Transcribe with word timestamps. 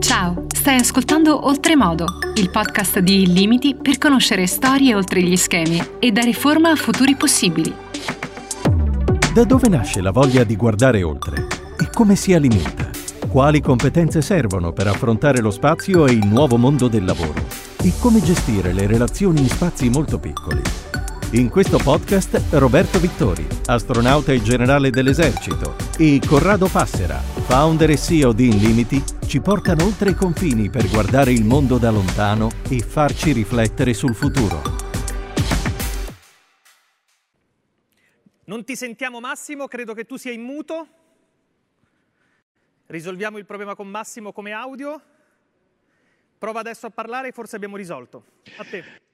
Ciao, 0.00 0.46
stai 0.54 0.76
ascoltando 0.76 1.46
Oltremodo, 1.46 2.06
il 2.36 2.50
podcast 2.50 3.00
di 3.00 3.22
Illimiti 3.22 3.74
per 3.74 3.98
conoscere 3.98 4.46
storie 4.46 4.94
oltre 4.94 5.22
gli 5.22 5.36
schemi 5.36 5.82
e 5.98 6.12
dare 6.12 6.32
forma 6.32 6.70
a 6.70 6.76
futuri 6.76 7.16
possibili. 7.16 7.74
Da 9.34 9.44
dove 9.44 9.68
nasce 9.68 10.00
la 10.00 10.10
voglia 10.10 10.44
di 10.44 10.56
guardare 10.56 11.02
oltre? 11.02 11.46
E 11.78 11.90
come 11.92 12.16
si 12.16 12.32
alimenta? 12.32 12.88
Quali 13.28 13.60
competenze 13.60 14.22
servono 14.22 14.72
per 14.72 14.86
affrontare 14.86 15.40
lo 15.40 15.50
spazio 15.50 16.06
e 16.06 16.12
il 16.12 16.26
nuovo 16.26 16.56
mondo 16.56 16.88
del 16.88 17.04
lavoro? 17.04 17.44
E 17.82 17.92
come 17.98 18.22
gestire 18.22 18.72
le 18.72 18.86
relazioni 18.86 19.40
in 19.40 19.48
spazi 19.48 19.88
molto 19.88 20.18
piccoli? 20.18 20.62
In 21.32 21.50
questo 21.50 21.76
podcast 21.76 22.40
Roberto 22.52 22.98
Vittori, 22.98 23.46
astronauta 23.66 24.32
e 24.32 24.42
generale 24.42 24.90
dell'esercito, 24.90 25.74
e 25.98 26.20
Corrado 26.24 26.68
Passera, 26.68 27.20
founder 27.46 27.90
e 27.90 27.98
CEO 27.98 28.32
di 28.32 28.48
Inlimiti, 28.48 29.02
ci 29.28 29.40
portano 29.40 29.84
oltre 29.84 30.10
i 30.10 30.14
confini 30.14 30.70
per 30.70 30.88
guardare 30.88 31.32
il 31.32 31.44
mondo 31.44 31.76
da 31.76 31.90
lontano 31.90 32.48
e 32.70 32.80
farci 32.80 33.32
riflettere 33.32 33.92
sul 33.92 34.14
futuro. 34.14 34.62
Non 38.44 38.64
ti 38.64 38.74
sentiamo 38.74 39.20
Massimo, 39.20 39.68
credo 39.68 39.92
che 39.92 40.06
tu 40.06 40.16
sia 40.16 40.32
in 40.32 40.40
muto. 40.40 40.88
Risolviamo 42.86 43.36
il 43.36 43.44
problema 43.44 43.74
con 43.74 43.86
Massimo 43.86 44.32
come 44.32 44.52
audio. 44.52 44.98
Prova 46.38 46.60
adesso 46.60 46.86
a 46.86 46.90
parlare, 46.90 47.30
forse 47.30 47.56
abbiamo 47.56 47.76
risolto. 47.76 48.24
A 48.56 48.64
te. 48.64 49.07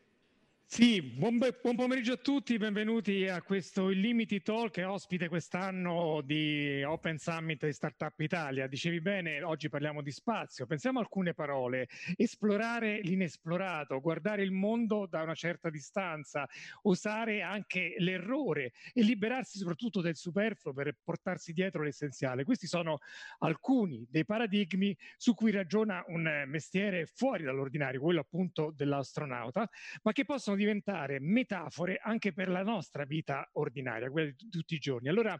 Sì, 0.66 1.00
buon, 1.02 1.38
buon, 1.38 1.76
pomeriggio 1.76 2.14
a 2.14 2.16
tutti, 2.16 2.56
benvenuti 2.56 3.28
a 3.28 3.42
questo 3.42 3.90
Illimiti 3.90 4.42
Talk 4.42 4.82
ospite 4.84 5.28
quest'anno 5.28 6.20
di 6.24 6.82
Open 6.82 7.16
Summit 7.18 7.66
di 7.66 7.72
Startup 7.72 8.18
Italia. 8.18 8.66
Dicevi 8.66 9.00
bene, 9.00 9.42
oggi 9.42 9.68
parliamo 9.68 10.02
di 10.02 10.10
spazio, 10.10 10.66
pensiamo 10.66 10.98
a 10.98 11.02
alcune 11.02 11.32
parole, 11.32 11.86
esplorare 12.16 13.00
l'inesplorato, 13.02 14.00
guardare 14.00 14.42
il 14.42 14.50
mondo 14.50 15.06
da 15.06 15.22
una 15.22 15.34
certa 15.34 15.70
distanza, 15.70 16.48
usare 16.82 17.42
anche 17.42 17.94
l'errore 17.98 18.72
e 18.92 19.02
liberarsi 19.02 19.58
soprattutto 19.58 20.00
del 20.00 20.16
superfluo 20.16 20.72
per 20.72 20.96
portarsi 21.04 21.52
dietro 21.52 21.84
l'essenziale. 21.84 22.42
Questi 22.42 22.66
sono 22.66 22.98
alcuni 23.38 24.08
dei 24.10 24.24
paradigmi 24.24 24.96
su 25.18 25.34
cui 25.34 25.52
ragiona 25.52 26.02
un 26.08 26.44
mestiere 26.48 27.06
fuori 27.06 27.44
dall'ordinario, 27.44 28.00
quello 28.00 28.20
appunto 28.20 28.72
dell'astronauta, 28.74 29.68
ma 30.02 30.10
che 30.10 30.24
possono 30.24 30.53
possono 30.54 30.56
diventare 30.56 31.20
metafore 31.20 31.98
anche 32.00 32.32
per 32.32 32.48
la 32.48 32.62
nostra 32.62 33.04
vita 33.04 33.48
ordinaria, 33.54 34.10
quella 34.10 34.30
di 34.30 34.48
tutti 34.48 34.74
i 34.74 34.78
giorni. 34.78 35.08
Allora, 35.08 35.38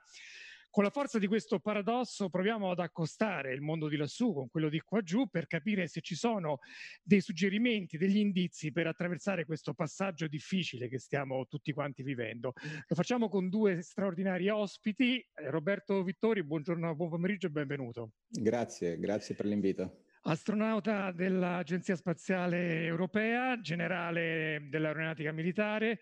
con 0.71 0.83
la 0.83 0.91
forza 0.91 1.21
di 1.21 1.29
questo 1.29 1.61
paradosso 1.61 2.29
proviamo 2.29 2.73
ad 2.73 2.81
accostare 2.81 3.55
il 3.55 3.61
mondo 3.61 3.87
di 3.87 3.97
lassù 3.97 4.33
con 4.33 4.49
quello 4.49 4.69
di 4.69 4.81
qua 4.81 5.03
giù 5.03 5.29
per 5.29 5.47
capire 5.47 5.87
se 5.87 6.01
ci 6.01 6.17
sono 6.17 6.59
dei 7.01 7.21
suggerimenti, 7.21 7.97
degli 7.97 8.17
indizi 8.17 8.73
per 8.73 8.89
attraversare 8.89 9.45
questo 9.45 9.73
passaggio 9.73 10.27
difficile 10.27 10.89
che 10.89 10.99
stiamo 10.99 11.47
tutti 11.47 11.73
quanti 11.73 12.03
vivendo. 12.03 12.55
Lo 12.89 12.97
facciamo 12.97 13.29
con 13.29 13.49
due 13.49 13.83
straordinari 13.83 14.49
ospiti. 14.49 15.19
Eh, 15.19 15.49
Roberto 15.49 16.03
Vittori, 16.03 16.43
buongiorno, 16.43 16.97
buon 16.97 17.11
pomeriggio 17.11 17.47
e 17.47 17.51
benvenuto. 17.51 18.11
Grazie, 18.29 18.99
grazie 18.99 19.37
per 19.37 19.47
l'invito 19.47 19.99
astronauta 20.27 21.11
dell'Agenzia 21.13 21.97
Spaziale 21.97 22.85
Europea, 22.85 23.61
generale 23.61 24.67
dell'aeronautica 24.71 25.33
militare, 25.33 26.01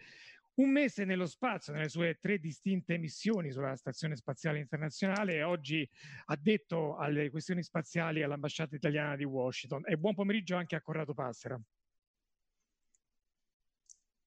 un 0.55 0.71
mese 0.71 1.05
nello 1.05 1.27
spazio, 1.27 1.73
nelle 1.73 1.89
sue 1.89 2.19
tre 2.21 2.39
distinte 2.39 2.99
missioni 2.99 3.51
sulla 3.51 3.75
Stazione 3.75 4.17
Spaziale 4.17 4.59
Internazionale 4.59 5.43
oggi 5.43 5.89
addetto 6.27 6.97
alle 6.97 7.31
questioni 7.31 7.63
spaziali 7.63 8.23
all'ambasciata 8.23 8.77
italiana 8.77 9.17
di 9.17 9.25
Washington. 9.25 9.83
E 9.87 9.97
buon 9.97 10.15
pomeriggio 10.15 10.57
anche 10.57 10.77
a 10.77 10.83
Corrado 10.83 11.15
Passera. 11.15 11.61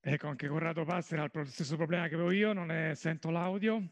Ecco, 0.02 0.28
anche 0.28 0.48
Corrado 0.48 0.84
Passera 0.84 1.24
ha 1.24 1.30
lo 1.32 1.46
stesso 1.46 1.76
problema 1.78 2.08
che 2.08 2.16
avevo 2.16 2.32
io, 2.32 2.54
non 2.54 2.72
è, 2.72 2.94
sento 2.96 3.30
l'audio. 3.30 3.88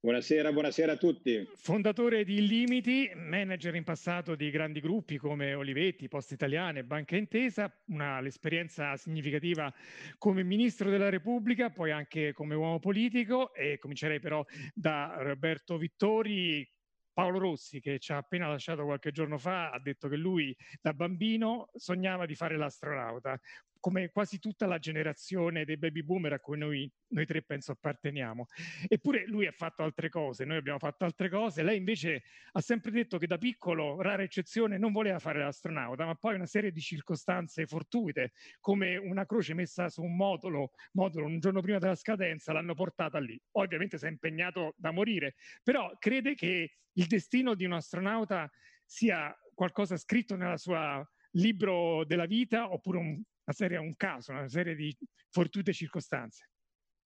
Buonasera, 0.00 0.52
buonasera 0.52 0.92
a 0.92 0.96
tutti. 0.96 1.44
Fondatore 1.56 2.22
di 2.22 2.36
Illimiti, 2.36 3.10
manager 3.16 3.74
in 3.74 3.82
passato 3.82 4.36
di 4.36 4.48
grandi 4.48 4.78
gruppi 4.78 5.16
come 5.16 5.54
Olivetti, 5.54 6.06
Poste 6.06 6.34
Italiane, 6.34 6.84
Banca 6.84 7.16
Intesa, 7.16 7.68
una, 7.86 8.20
l'esperienza 8.20 8.96
significativa 8.96 9.74
come 10.16 10.44
Ministro 10.44 10.88
della 10.88 11.08
Repubblica, 11.08 11.70
poi 11.70 11.90
anche 11.90 12.32
come 12.32 12.54
uomo 12.54 12.78
politico 12.78 13.52
e 13.52 13.78
comincerei 13.78 14.20
però 14.20 14.44
da 14.72 15.16
Roberto 15.18 15.76
Vittori, 15.76 16.64
Paolo 17.12 17.40
Rossi, 17.40 17.80
che 17.80 17.98
ci 17.98 18.12
ha 18.12 18.18
appena 18.18 18.46
lasciato 18.46 18.84
qualche 18.84 19.10
giorno 19.10 19.36
fa, 19.36 19.70
ha 19.70 19.80
detto 19.80 20.06
che 20.06 20.14
lui 20.14 20.56
da 20.80 20.94
bambino 20.94 21.70
sognava 21.74 22.24
di 22.24 22.36
fare 22.36 22.56
l'astronauta 22.56 23.36
come 23.80 24.10
quasi 24.10 24.38
tutta 24.38 24.66
la 24.66 24.78
generazione 24.78 25.64
dei 25.64 25.76
baby 25.76 26.02
boomer 26.02 26.32
a 26.32 26.40
cui 26.40 26.58
noi, 26.58 26.90
noi, 27.08 27.26
tre 27.26 27.42
penso 27.42 27.72
apparteniamo. 27.72 28.46
Eppure 28.88 29.26
lui 29.26 29.46
ha 29.46 29.52
fatto 29.52 29.82
altre 29.82 30.08
cose, 30.08 30.44
noi 30.44 30.56
abbiamo 30.56 30.78
fatto 30.78 31.04
altre 31.04 31.28
cose. 31.28 31.62
Lei 31.62 31.76
invece 31.76 32.22
ha 32.52 32.60
sempre 32.60 32.90
detto 32.90 33.18
che 33.18 33.26
da 33.26 33.38
piccolo, 33.38 34.00
rara 34.00 34.22
eccezione, 34.22 34.78
non 34.78 34.92
voleva 34.92 35.18
fare 35.18 35.40
l'astronauta, 35.40 36.04
ma 36.04 36.14
poi 36.14 36.34
una 36.34 36.46
serie 36.46 36.72
di 36.72 36.80
circostanze 36.80 37.66
fortuite, 37.66 38.32
come 38.60 38.96
una 38.96 39.26
croce 39.26 39.54
messa 39.54 39.88
su 39.88 40.02
un 40.02 40.16
modulo, 40.16 40.72
modulo 40.92 41.26
un 41.26 41.38
giorno 41.38 41.60
prima 41.60 41.78
della 41.78 41.94
scadenza, 41.94 42.52
l'hanno 42.52 42.74
portata 42.74 43.18
lì. 43.18 43.40
Ovviamente 43.52 43.98
si 43.98 44.06
è 44.06 44.08
impegnato 44.08 44.74
da 44.76 44.90
morire, 44.90 45.34
però 45.62 45.94
crede 45.98 46.34
che 46.34 46.78
il 46.92 47.06
destino 47.06 47.54
di 47.54 47.64
un 47.64 47.72
astronauta 47.72 48.50
sia 48.84 49.34
qualcosa 49.54 49.96
scritto 49.96 50.34
nella 50.34 50.56
sua 50.56 51.06
libro 51.32 52.04
della 52.04 52.26
vita 52.26 52.72
oppure 52.72 52.98
un, 52.98 53.22
una 53.48 53.54
serie, 53.54 53.78
un 53.78 53.96
caso, 53.96 54.32
una 54.32 54.48
serie 54.48 54.74
di 54.74 54.94
fortuite 55.30 55.72
circostanze. 55.72 56.50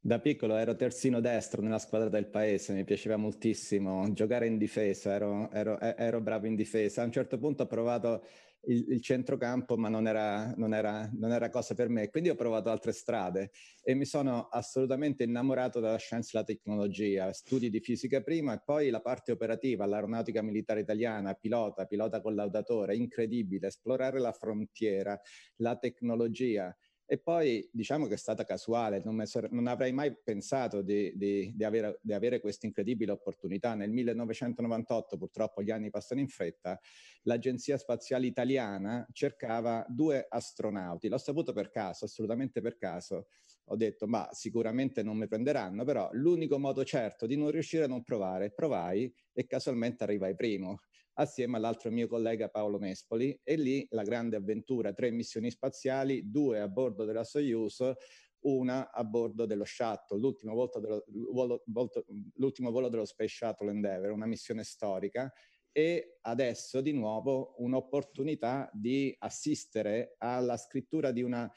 Da 0.05 0.19
piccolo 0.19 0.57
ero 0.57 0.75
terzino 0.75 1.21
destro 1.21 1.63
nella 1.63 1.79
squadra 1.79 2.09
del 2.09 2.27
paese, 2.27 2.73
mi 2.73 2.83
piaceva 2.83 3.17
moltissimo 3.17 4.13
giocare 4.13 4.49
in 4.49 4.59
difesa, 4.59 5.15
ero, 5.15 5.49
ero, 5.53 5.79
ero 5.79 6.21
bravo 6.21 6.47
in 6.47 6.57
difesa. 6.57 7.03
A 7.03 7.05
un 7.05 7.13
certo 7.13 7.39
punto 7.39 7.63
ho 7.63 7.67
provato 7.67 8.27
il, 8.65 8.85
il 8.89 9.01
centrocampo, 9.01 9.77
ma 9.77 9.89
non 9.89 10.07
era, 10.07 10.53
non, 10.57 10.75
era, 10.75 11.09
non 11.15 11.33
era, 11.33 11.49
cosa 11.49 11.75
per 11.75 11.89
me. 11.89 12.09
Quindi 12.09 12.29
ho 12.29 12.35
provato 12.35 12.71
altre 12.71 12.93
strade 12.93 13.51
e 13.83 13.95
mi 13.95 14.05
sono 14.05 14.49
assolutamente 14.49 15.25
innamorato 15.25 15.81
della 15.81 15.97
scienza 15.97 16.29
e 16.29 16.33
della 16.33 16.45
tecnologia, 16.45 17.33
studi 17.33 17.71
di 17.71 17.81
fisica 17.81 18.21
prima 18.23 18.55
e 18.55 18.63
poi 18.65 18.91
la 18.91 19.01
parte 19.01 19.33
operativa, 19.33 19.87
l'aeronautica 19.87 20.43
militare 20.43 20.81
italiana, 20.81 21.35
pilota, 21.35 21.87
pilota 21.87 22.21
collaudatore, 22.21 22.97
incredibile, 22.97 23.69
esplorare 23.69 24.21
la 24.21 24.33
frontiera, 24.33 25.19
la 25.57 25.77
tecnologia. 25.77 26.75
E 27.13 27.19
poi 27.19 27.69
diciamo 27.71 28.07
che 28.07 28.15
è 28.15 28.17
stata 28.17 28.47
casuale, 28.47 29.03
non, 29.05 29.27
so, 29.27 29.47
non 29.51 29.67
avrei 29.67 29.93
mai 29.93 30.17
pensato 30.17 30.81
di, 30.81 31.13
di, 31.15 31.53
di, 31.55 31.63
avere, 31.63 32.01
avere, 32.09 32.41
questa 32.41 32.65
incredibile 32.65 33.13
opportunità. 33.13 33.75
Nel 33.75 33.91
1998, 33.91 35.19
purtroppo 35.19 35.63
gli 35.63 35.71
anni 35.71 35.91
passano 35.91 36.21
in 36.21 36.29
fretta, 36.29 36.81
l'Agenzia 37.25 37.77
Spaziale 37.77 38.25
Italiana 38.25 39.07
cercava 39.13 39.85
due 39.91 40.25
astronauti. 40.27 41.09
L'ho 41.09 41.19
saputo 41.19 41.53
per 41.53 41.69
caso, 41.69 42.07
assolutamente 42.07 42.63
per 42.63 42.79
caso. 42.79 43.27
Ho 43.67 43.77
detto, 43.77 44.07
ma 44.07 44.31
sicuramente 44.33 45.03
non 45.03 45.19
mi 45.19 45.29
prenderanno, 45.29 45.85
però 45.85 46.09
l'unico 46.13 46.59
modo 46.59 46.83
certo 46.83 47.27
di 47.27 47.37
non 47.37 47.51
riuscire 47.51 47.85
a 47.85 47.89
non 47.89 48.03
provare, 48.03 48.53
provai 48.53 49.13
e 49.35 49.47
casualmente 49.47 50.03
arrivai 50.03 50.35
primo 50.35 50.79
assieme 51.15 51.57
all'altro 51.57 51.91
mio 51.91 52.09
collega 52.09 52.49
Paolo 52.49 52.79
Nespoli 52.79 53.39
e 53.43 53.57
lì 53.57 53.87
la 53.91 54.03
grande 54.03 54.37
avventura, 54.37 54.93
tre 54.93 55.11
missioni 55.11 55.51
spaziali, 55.51 56.31
due 56.31 56.61
a 56.61 56.69
bordo 56.69 57.05
della 57.05 57.25
Soyuz, 57.25 57.83
una 58.43 58.91
a 58.91 59.05
bordo 59.05 59.47
dello 59.47 59.65
Shuttle, 59.65 60.19
l'ultimo, 60.19 60.69
dello, 60.81 61.05
volo, 61.33 61.63
volto, 61.67 62.05
l'ultimo 62.35 62.71
volo 62.71 62.89
dello 62.89 63.05
Space 63.05 63.37
Shuttle 63.37 63.71
Endeavour, 63.71 64.11
una 64.11 64.27
missione 64.27 64.65
storica 64.65 65.33
e 65.71 66.19
adesso 66.23 66.81
di 66.81 66.93
nuovo 66.93 67.55
un'opportunità 67.59 68.69
di 68.73 69.15
assistere 69.19 70.17
alla 70.19 70.57
scrittura 70.57 71.13
di 71.13 71.23
una, 71.23 71.51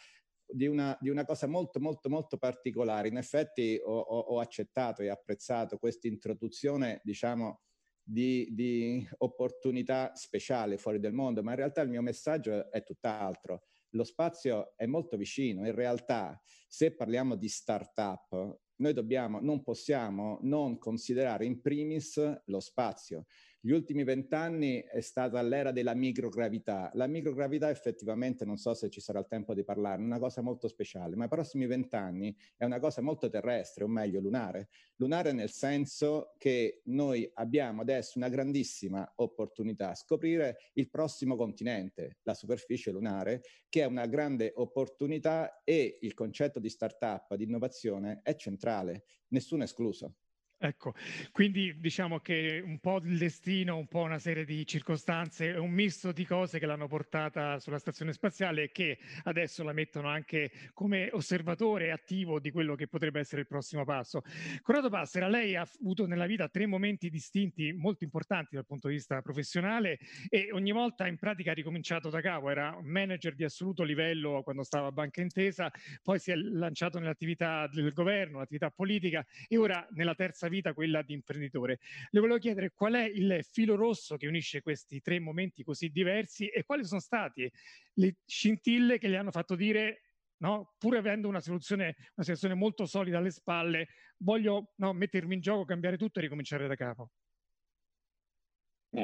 di 0.45 0.67
una, 0.67 0.97
di 1.01 1.09
una 1.09 1.25
cosa 1.25 1.47
molto 1.47 1.79
molto 1.79 2.09
molto 2.09 2.37
particolare. 2.37 3.07
In 3.09 3.17
effetti 3.17 3.79
ho, 3.83 3.97
ho, 3.97 4.19
ho 4.19 4.39
accettato 4.39 5.01
e 5.01 5.09
apprezzato 5.09 5.77
questa 5.77 6.07
introduzione, 6.07 7.01
diciamo, 7.03 7.64
di, 8.07 8.47
di 8.51 9.07
opportunità 9.17 10.13
speciali 10.13 10.77
fuori 10.77 10.99
del 10.99 11.13
mondo, 11.13 11.41
ma 11.41 11.51
in 11.51 11.57
realtà 11.57 11.81
il 11.81 11.89
mio 11.89 12.03
messaggio 12.03 12.71
è 12.71 12.83
tutt'altro. 12.83 13.63
Lo 13.91 14.03
spazio 14.03 14.73
è 14.75 14.85
molto 14.85 15.17
vicino, 15.17 15.65
in 15.65 15.73
realtà 15.73 16.39
se 16.67 16.93
parliamo 16.93 17.35
di 17.35 17.49
start-up, 17.49 18.59
noi 18.77 18.93
dobbiamo, 18.93 19.39
non 19.39 19.63
possiamo 19.63 20.37
non 20.43 20.77
considerare 20.77 21.45
in 21.45 21.61
primis 21.61 22.41
lo 22.45 22.59
spazio. 22.59 23.25
Gli 23.65 23.71
ultimi 23.71 24.03
vent'anni 24.03 24.79
è 24.81 25.01
stata 25.01 25.41
l'era 25.41 25.71
della 25.71 25.95
microgravità. 25.95 26.91
La 26.93 27.07
microgravità 27.07 27.71
effettivamente, 27.71 28.45
non 28.45 28.57
so 28.57 28.75
se 28.75 28.91
ci 28.91 29.01
sarà 29.01 29.17
il 29.17 29.25
tempo 29.27 29.55
di 29.55 29.63
parlarne, 29.63 30.03
è 30.03 30.05
una 30.05 30.19
cosa 30.19 30.43
molto 30.43 30.67
speciale, 30.67 31.15
ma 31.15 31.25
i 31.25 31.27
prossimi 31.27 31.65
vent'anni 31.65 32.37
è 32.57 32.63
una 32.63 32.77
cosa 32.77 33.01
molto 33.01 33.27
terrestre, 33.27 33.83
o 33.83 33.87
meglio 33.87 34.19
lunare. 34.19 34.69
Lunare 34.97 35.31
nel 35.31 35.49
senso 35.49 36.35
che 36.37 36.83
noi 36.85 37.27
abbiamo 37.33 37.81
adesso 37.81 38.19
una 38.19 38.29
grandissima 38.29 39.13
opportunità, 39.15 39.95
scoprire 39.95 40.57
il 40.73 40.87
prossimo 40.91 41.35
continente, 41.35 42.19
la 42.21 42.35
superficie 42.35 42.91
lunare, 42.91 43.41
che 43.67 43.81
è 43.81 43.85
una 43.85 44.05
grande 44.05 44.51
opportunità 44.53 45.63
e 45.63 45.97
il 46.01 46.13
concetto 46.13 46.59
di 46.59 46.69
startup, 46.69 47.33
di 47.33 47.45
innovazione 47.45 48.19
è 48.21 48.35
centrale, 48.35 49.05
nessuno 49.29 49.63
escluso. 49.63 50.17
Ecco, 50.65 50.95
quindi 51.31 51.79
diciamo 51.79 52.19
che 52.19 52.61
un 52.65 52.79
po' 52.79 52.99
il 53.03 53.19
destino, 53.19 53.77
un 53.77 53.87
po' 53.87 54.01
una 54.01 54.17
serie 54.17 54.45
di 54.45 54.65
circostanze, 54.65 55.51
un 55.51 55.69
misto 55.69 56.11
di 56.11 56.25
cose 56.25 56.57
che 56.57 56.65
l'hanno 56.65 56.87
portata 56.87 57.59
sulla 57.59 57.77
stazione 57.77 58.13
spaziale 58.13 58.63
e 58.63 58.71
che 58.71 58.97
adesso 59.25 59.63
la 59.63 59.73
mettono 59.73 60.07
anche 60.07 60.51
come 60.73 61.09
osservatore 61.11 61.91
attivo 61.91 62.39
di 62.39 62.49
quello 62.49 62.73
che 62.73 62.87
potrebbe 62.87 63.19
essere 63.19 63.41
il 63.41 63.47
prossimo 63.47 63.85
passo. 63.85 64.23
Corrado 64.63 64.89
Passera, 64.89 65.27
lei 65.27 65.55
ha 65.55 65.67
avuto 65.79 66.07
nella 66.07 66.25
vita 66.25 66.49
tre 66.49 66.65
momenti 66.65 67.11
distinti 67.11 67.71
molto 67.71 68.03
importanti 68.03 68.55
dal 68.55 68.65
punto 68.65 68.87
di 68.87 68.95
vista 68.95 69.21
professionale 69.21 69.99
e 70.29 70.49
ogni 70.51 70.71
volta 70.71 71.05
in 71.05 71.17
pratica 71.17 71.51
ha 71.51 71.53
ricominciato 71.53 72.09
da 72.09 72.21
capo, 72.21 72.49
era 72.49 72.75
manager 72.81 73.35
di 73.35 73.43
assoluto 73.43 73.83
livello 73.83 74.41
quando 74.41 74.63
stava 74.63 74.87
a 74.87 74.91
Banca 74.91 75.21
Intesa, 75.21 75.71
poi 76.01 76.17
si 76.17 76.31
è 76.31 76.35
lanciato 76.35 76.97
nell'attività 76.97 77.67
del 77.67 77.93
governo, 77.93 78.39
l'attività 78.39 78.71
politica 78.71 79.23
e 79.47 79.57
ora 79.57 79.87
nella 79.91 80.15
terza 80.15 80.23
terza 80.25 80.47
vita 80.55 80.73
quella 80.73 81.01
di 81.01 81.13
imprenditore. 81.13 81.79
Le 82.09 82.19
volevo 82.19 82.39
chiedere 82.39 82.71
qual 82.73 82.93
è 82.93 83.03
il 83.03 83.45
filo 83.49 83.75
rosso 83.75 84.17
che 84.17 84.27
unisce 84.27 84.61
questi 84.61 85.01
tre 85.01 85.19
momenti 85.19 85.63
così 85.63 85.89
diversi 85.89 86.47
e 86.47 86.63
quali 86.63 86.83
sono 86.83 86.99
state 86.99 87.51
le 87.93 88.15
scintille 88.25 88.97
che 88.97 89.09
gli 89.09 89.15
hanno 89.15 89.31
fatto 89.31 89.55
dire 89.55 89.99
No? 90.37 90.75
pur 90.77 90.97
avendo 90.97 91.29
una 91.29 91.39
soluzione, 91.39 91.95
una 91.97 92.25
situazione 92.25 92.55
molto 92.55 92.85
solida 92.85 93.19
alle 93.19 93.31
spalle, 93.31 93.87
voglio 94.17 94.73
no, 94.75 94.91
mettermi 94.91 95.35
in 95.35 95.39
gioco, 95.39 95.63
cambiare 95.63 95.97
tutto 95.97 96.19
e 96.19 96.23
ricominciare 96.23 96.67
da 96.67 96.75
capo. 96.75 97.11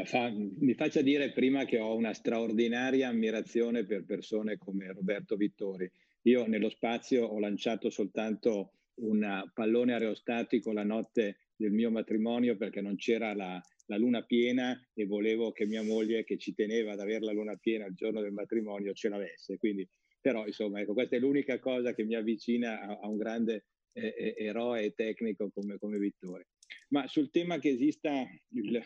Fa, 0.03 0.29
mi 0.29 0.73
faccia 0.73 1.01
dire 1.01 1.31
prima 1.31 1.65
che 1.65 1.79
ho 1.79 1.95
una 1.95 2.13
straordinaria 2.13 3.09
ammirazione 3.09 3.85
per 3.85 4.05
persone 4.05 4.57
come 4.57 4.91
Roberto 4.91 5.35
Vittori. 5.35 5.89
Io 6.23 6.47
nello 6.47 6.69
spazio 6.69 7.25
ho 7.25 7.39
lanciato 7.39 7.89
soltanto 7.89 8.73
un 8.95 9.49
pallone 9.53 9.93
aerostatico 9.93 10.71
la 10.71 10.83
notte 10.83 11.37
del 11.55 11.71
mio 11.71 11.91
matrimonio 11.91 12.57
perché 12.57 12.81
non 12.81 12.95
c'era 12.95 13.33
la, 13.33 13.61
la, 13.85 13.97
luna 13.97 14.23
piena 14.23 14.79
e 14.93 15.05
volevo 15.05 15.51
che 15.51 15.65
mia 15.65 15.83
moglie, 15.83 16.23
che 16.23 16.37
ci 16.37 16.53
teneva 16.53 16.93
ad 16.93 16.99
avere 16.99 17.23
la 17.23 17.31
luna 17.31 17.55
piena 17.55 17.85
il 17.85 17.93
giorno 17.93 18.21
del 18.21 18.31
matrimonio, 18.31 18.93
ce 18.93 19.09
l'avesse. 19.09 19.57
Quindi, 19.57 19.87
però, 20.19 20.45
insomma, 20.45 20.81
ecco, 20.81 20.93
questa 20.93 21.15
è 21.15 21.19
l'unica 21.19 21.59
cosa 21.59 21.93
che 21.93 22.03
mi 22.03 22.15
avvicina 22.15 22.81
a, 22.81 22.99
a 22.99 23.07
un 23.07 23.17
grande 23.17 23.65
eh, 23.93 24.13
eh 24.17 24.35
eroe 24.37 24.93
tecnico 24.93 25.51
come, 25.51 25.77
come 25.77 25.99
Vittore. 25.99 26.47
Ma 26.89 27.07
sul 27.07 27.29
tema 27.29 27.59
che 27.59 27.69
esista 27.69 28.11
il, 28.53 28.83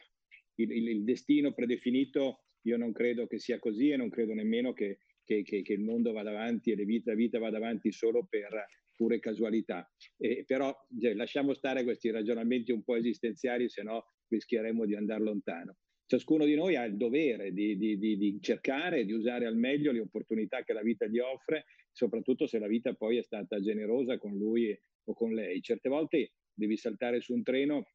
il, 0.56 0.72
il, 0.72 1.04
destino 1.04 1.54
predefinito, 1.54 2.44
io 2.64 2.78
non 2.78 2.92
credo 2.92 3.28
che 3.28 3.40
sia 3.40 3.60
così 3.60 3.92
e 3.92 3.98
non 3.98 4.10
credo 4.10 4.34
nemmeno 4.34 4.74
che, 4.74 5.00
che, 5.24 5.44
che, 5.44 5.62
che 5.62 5.74
il 5.74 5.82
mondo 5.82 6.12
vada 6.12 6.32
avanti 6.32 6.72
e 6.72 6.76
la 6.76 7.14
vita 7.14 7.40
vada 7.40 7.58
avanti 7.58 7.92
solo 7.92 8.26
per 8.26 8.50
pure 8.96 9.20
casualità. 9.20 9.90
Eh, 10.18 10.44
però 10.46 10.76
cioè, 11.00 11.14
lasciamo 11.14 11.54
stare 11.54 11.84
questi 11.84 12.10
ragionamenti 12.12 12.72
un 12.72 12.84
po' 12.84 12.96
esistenziali, 12.96 13.70
se 13.70 13.84
no 13.84 14.06
rischieremo 14.28 14.86
di 14.86 14.96
andare 14.96 15.24
lontano. 15.24 15.78
Ciascuno 16.08 16.46
di 16.46 16.54
noi 16.54 16.76
ha 16.76 16.84
il 16.84 16.98
dovere 16.98 17.52
di, 17.52 17.78
di, 17.78 17.98
di, 17.98 18.16
di 18.18 18.38
cercare 18.40 19.06
di 19.06 19.14
usare 19.14 19.48
al 19.48 19.58
meglio 19.58 19.92
le 19.92 20.02
opportunità 20.02 20.64
che 20.64 20.74
la 20.74 20.84
vita 20.84 21.08
gli 21.08 21.18
offre, 21.18 21.66
soprattutto 21.92 22.46
se 22.46 22.60
la 22.60 22.68
vita 22.68 22.94
poi 22.94 23.18
è 23.18 23.24
stata 23.24 23.60
generosa 23.60 24.18
con 24.18 24.38
lui 24.38 24.78
o 25.06 25.14
con 25.14 25.34
lei. 25.34 25.62
Certe 25.62 25.90
volte 25.90 26.34
devi 26.54 26.78
saltare 26.78 27.22
su 27.22 27.34
un 27.34 27.42
treno 27.42 27.88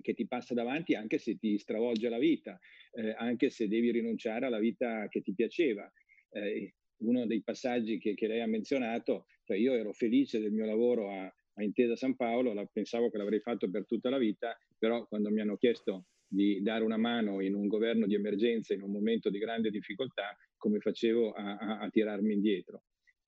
che 0.00 0.14
ti 0.14 0.26
passa 0.26 0.54
davanti 0.54 0.94
anche 0.94 1.18
se 1.18 1.36
ti 1.36 1.58
stravolge 1.58 2.08
la 2.08 2.18
vita, 2.18 2.58
eh, 2.92 3.14
anche 3.16 3.50
se 3.50 3.68
devi 3.68 3.90
rinunciare 3.90 4.46
alla 4.46 4.58
vita 4.58 5.06
che 5.08 5.20
ti 5.20 5.34
piaceva. 5.34 5.90
Eh, 6.30 6.74
uno 6.98 7.26
dei 7.26 7.42
passaggi 7.42 7.98
che, 7.98 8.14
che, 8.14 8.26
lei 8.26 8.40
ha 8.40 8.46
menzionato, 8.46 9.26
cioè 9.44 9.56
io 9.56 9.74
ero 9.74 9.92
felice 9.92 10.40
del 10.40 10.52
mio 10.52 10.66
lavoro 10.66 11.10
a, 11.10 11.24
a 11.24 11.62
Intesa 11.62 11.96
San 11.96 12.16
Paolo, 12.16 12.52
la, 12.52 12.64
pensavo 12.66 13.10
che 13.10 13.18
l'avrei 13.18 13.40
fatto 13.40 13.70
per 13.70 13.86
tutta 13.86 14.10
la 14.10 14.18
vita, 14.18 14.56
però 14.76 15.06
quando 15.06 15.30
mi 15.30 15.40
hanno 15.40 15.56
chiesto 15.56 16.06
di 16.26 16.60
dare 16.62 16.84
una 16.84 16.98
mano 16.98 17.40
in 17.40 17.54
un 17.54 17.66
governo 17.66 18.06
di 18.06 18.14
emergenza, 18.14 18.74
in 18.74 18.82
un 18.82 18.90
momento 18.90 19.30
di 19.30 19.38
grande 19.38 19.70
difficoltà, 19.70 20.36
come 20.56 20.78
facevo 20.78 21.32
a, 21.32 21.56
a, 21.56 21.78
a 21.80 21.88
tirarmi 21.90 22.34
indietro. 22.34 22.82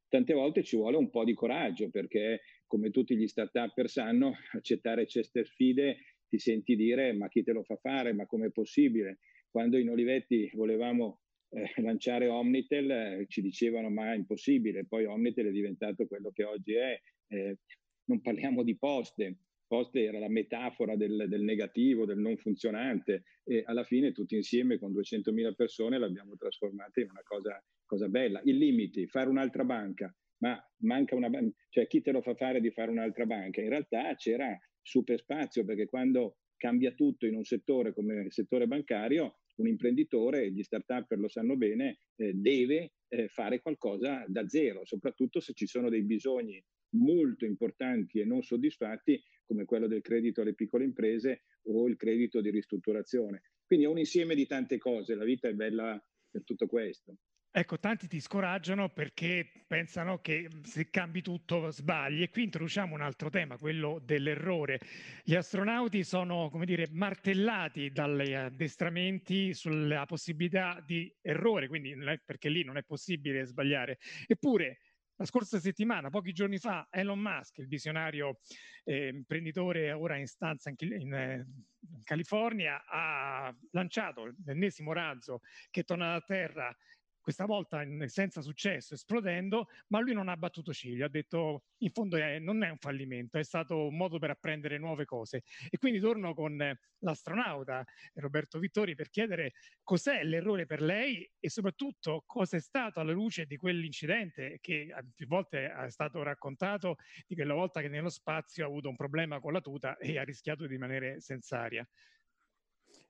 Tante 0.08 0.34
volte 0.34 0.62
ci 0.62 0.76
vuole 0.76 0.96
un 0.96 1.08
po' 1.08 1.24
di 1.24 1.34
coraggio 1.34 1.88
perché, 1.88 2.42
come 2.66 2.90
tutti 2.90 3.16
gli 3.16 3.26
start-up 3.26 3.84
sanno, 3.86 4.34
accettare 4.52 5.06
certe 5.06 5.44
sfide 5.44 5.96
ti 6.28 6.38
senti 6.38 6.76
dire 6.76 7.12
ma 7.12 7.28
chi 7.28 7.42
te 7.42 7.52
lo 7.52 7.62
fa 7.62 7.76
fare, 7.76 8.12
ma 8.12 8.26
com'è 8.26 8.50
possibile? 8.50 9.18
Quando 9.50 9.78
in 9.78 9.88
Olivetti 9.88 10.50
volevamo 10.54 11.22
eh, 11.50 11.72
lanciare 11.82 12.28
Omnitel 12.28 12.90
eh, 12.90 13.26
ci 13.28 13.40
dicevano 13.40 13.90
ma 13.90 14.12
è 14.12 14.16
impossibile, 14.16 14.86
poi 14.86 15.04
Omnitel 15.04 15.46
è 15.46 15.52
diventato 15.52 16.06
quello 16.06 16.30
che 16.30 16.44
oggi 16.44 16.74
è, 16.74 17.00
eh, 17.28 17.58
non 18.04 18.20
parliamo 18.20 18.62
di 18.62 18.76
poste, 18.76 19.38
poste 19.66 20.02
era 20.02 20.18
la 20.18 20.28
metafora 20.28 20.96
del, 20.96 21.26
del, 21.28 21.42
negativo, 21.42 22.04
del 22.04 22.18
non 22.18 22.36
funzionante 22.36 23.22
e 23.44 23.62
alla 23.66 23.84
fine 23.84 24.10
tutti 24.10 24.34
insieme 24.34 24.78
con 24.78 24.92
200.000 24.92 25.54
persone 25.54 25.98
l'abbiamo 25.98 26.34
trasformata 26.34 27.00
in 27.00 27.10
una 27.10 27.22
cosa, 27.22 27.62
cosa 27.86 28.08
bella. 28.08 28.40
I 28.42 28.56
limiti, 28.56 29.06
fare 29.06 29.28
un'altra 29.28 29.64
banca, 29.64 30.12
ma 30.38 30.60
manca 30.78 31.14
una 31.14 31.30
banca, 31.30 31.54
cioè 31.68 31.86
chi 31.86 32.00
te 32.00 32.10
lo 32.10 32.20
fa 32.20 32.34
fare 32.34 32.60
di 32.60 32.72
fare 32.72 32.90
un'altra 32.90 33.26
banca? 33.26 33.60
In 33.60 33.68
realtà 33.68 34.12
c'era 34.16 34.58
super 34.82 35.20
spazio 35.20 35.64
perché 35.64 35.86
quando 35.86 36.38
cambia 36.56 36.92
tutto 36.92 37.26
in 37.26 37.36
un 37.36 37.44
settore 37.44 37.94
come 37.94 38.22
il 38.22 38.32
settore 38.32 38.66
bancario, 38.66 39.38
un 39.60 39.68
imprenditore, 39.68 40.50
gli 40.50 40.62
start-up 40.62 41.10
lo 41.12 41.28
sanno 41.28 41.56
bene, 41.56 41.98
eh, 42.16 42.32
deve 42.34 42.92
eh, 43.08 43.28
fare 43.28 43.60
qualcosa 43.60 44.24
da 44.26 44.48
zero, 44.48 44.84
soprattutto 44.84 45.40
se 45.40 45.52
ci 45.52 45.66
sono 45.66 45.88
dei 45.88 46.02
bisogni 46.02 46.62
molto 46.96 47.44
importanti 47.44 48.18
e 48.18 48.24
non 48.24 48.42
soddisfatti 48.42 49.22
come 49.44 49.64
quello 49.64 49.86
del 49.86 50.00
credito 50.00 50.40
alle 50.40 50.54
piccole 50.54 50.84
imprese 50.84 51.42
o 51.64 51.86
il 51.86 51.96
credito 51.96 52.40
di 52.40 52.50
ristrutturazione. 52.50 53.42
Quindi 53.64 53.84
è 53.84 53.88
un 53.88 53.98
insieme 53.98 54.34
di 54.34 54.46
tante 54.46 54.78
cose, 54.78 55.14
la 55.14 55.24
vita 55.24 55.48
è 55.48 55.54
bella 55.54 56.02
per 56.30 56.42
tutto 56.44 56.66
questo. 56.66 57.16
Ecco, 57.52 57.80
tanti 57.80 58.06
ti 58.06 58.20
scoraggiano 58.20 58.90
perché 58.90 59.64
pensano 59.66 60.20
che 60.20 60.48
se 60.62 60.88
cambi 60.88 61.20
tutto 61.20 61.68
sbagli 61.72 62.22
e 62.22 62.30
qui 62.30 62.44
introduciamo 62.44 62.94
un 62.94 63.00
altro 63.00 63.28
tema, 63.28 63.58
quello 63.58 63.98
dell'errore. 64.00 64.78
Gli 65.24 65.34
astronauti 65.34 66.04
sono, 66.04 66.48
come 66.48 66.64
dire, 66.64 66.86
martellati 66.92 67.90
dagli 67.90 68.34
addestramenti 68.34 69.52
sulla 69.52 70.06
possibilità 70.06 70.80
di 70.86 71.12
errore, 71.20 71.66
quindi 71.66 71.92
perché 72.24 72.48
lì 72.48 72.62
non 72.62 72.76
è 72.76 72.84
possibile 72.84 73.44
sbagliare. 73.44 73.98
Eppure 74.28 74.78
la 75.16 75.24
scorsa 75.24 75.58
settimana, 75.58 76.08
pochi 76.08 76.32
giorni 76.32 76.58
fa, 76.58 76.86
Elon 76.88 77.18
Musk, 77.18 77.58
il 77.58 77.66
visionario 77.66 78.38
eh, 78.84 79.08
imprenditore 79.08 79.90
ora 79.90 80.16
in 80.16 80.28
stanza 80.28 80.70
in, 80.70 80.76
in, 80.92 81.12
eh, 81.12 81.46
in 81.80 82.02
California, 82.04 82.84
ha 82.86 83.52
lanciato 83.72 84.32
l'ennesimo 84.44 84.92
razzo 84.92 85.40
che 85.68 85.82
torna 85.82 86.12
da 86.12 86.20
Terra 86.20 86.74
questa 87.20 87.44
volta 87.44 87.82
senza 88.06 88.40
successo, 88.40 88.94
esplodendo, 88.94 89.66
ma 89.88 90.00
lui 90.00 90.14
non 90.14 90.28
ha 90.28 90.36
battuto 90.36 90.72
ciglio, 90.72 91.04
ha 91.04 91.08
detto 91.08 91.64
in 91.78 91.90
fondo 91.90 92.16
è, 92.16 92.38
non 92.38 92.62
è 92.62 92.70
un 92.70 92.78
fallimento, 92.78 93.38
è 93.38 93.44
stato 93.44 93.86
un 93.88 93.96
modo 93.96 94.18
per 94.18 94.30
apprendere 94.30 94.78
nuove 94.78 95.04
cose. 95.04 95.42
E 95.68 95.78
quindi 95.78 96.00
torno 96.00 96.34
con 96.34 96.56
l'astronauta 96.98 97.84
Roberto 98.14 98.58
Vittori 98.58 98.94
per 98.94 99.10
chiedere 99.10 99.52
cos'è 99.82 100.22
l'errore 100.24 100.66
per 100.66 100.80
lei 100.82 101.28
e 101.38 101.48
soprattutto 101.50 102.22
cosa 102.26 102.56
è 102.56 102.60
stato 102.60 103.00
alla 103.00 103.12
luce 103.12 103.46
di 103.46 103.56
quell'incidente 103.56 104.58
che 104.60 104.92
più 105.14 105.26
volte 105.26 105.70
è 105.72 105.90
stato 105.90 106.22
raccontato, 106.22 106.96
di 107.26 107.34
quella 107.34 107.54
volta 107.54 107.80
che 107.80 107.88
nello 107.88 108.08
spazio 108.10 108.64
ha 108.64 108.66
avuto 108.66 108.88
un 108.88 108.96
problema 108.96 109.40
con 109.40 109.52
la 109.52 109.60
tuta 109.60 109.96
e 109.96 110.18
ha 110.18 110.22
rischiato 110.24 110.62
di 110.66 110.68
rimanere 110.72 111.20
senza 111.20 111.60
aria. 111.60 111.86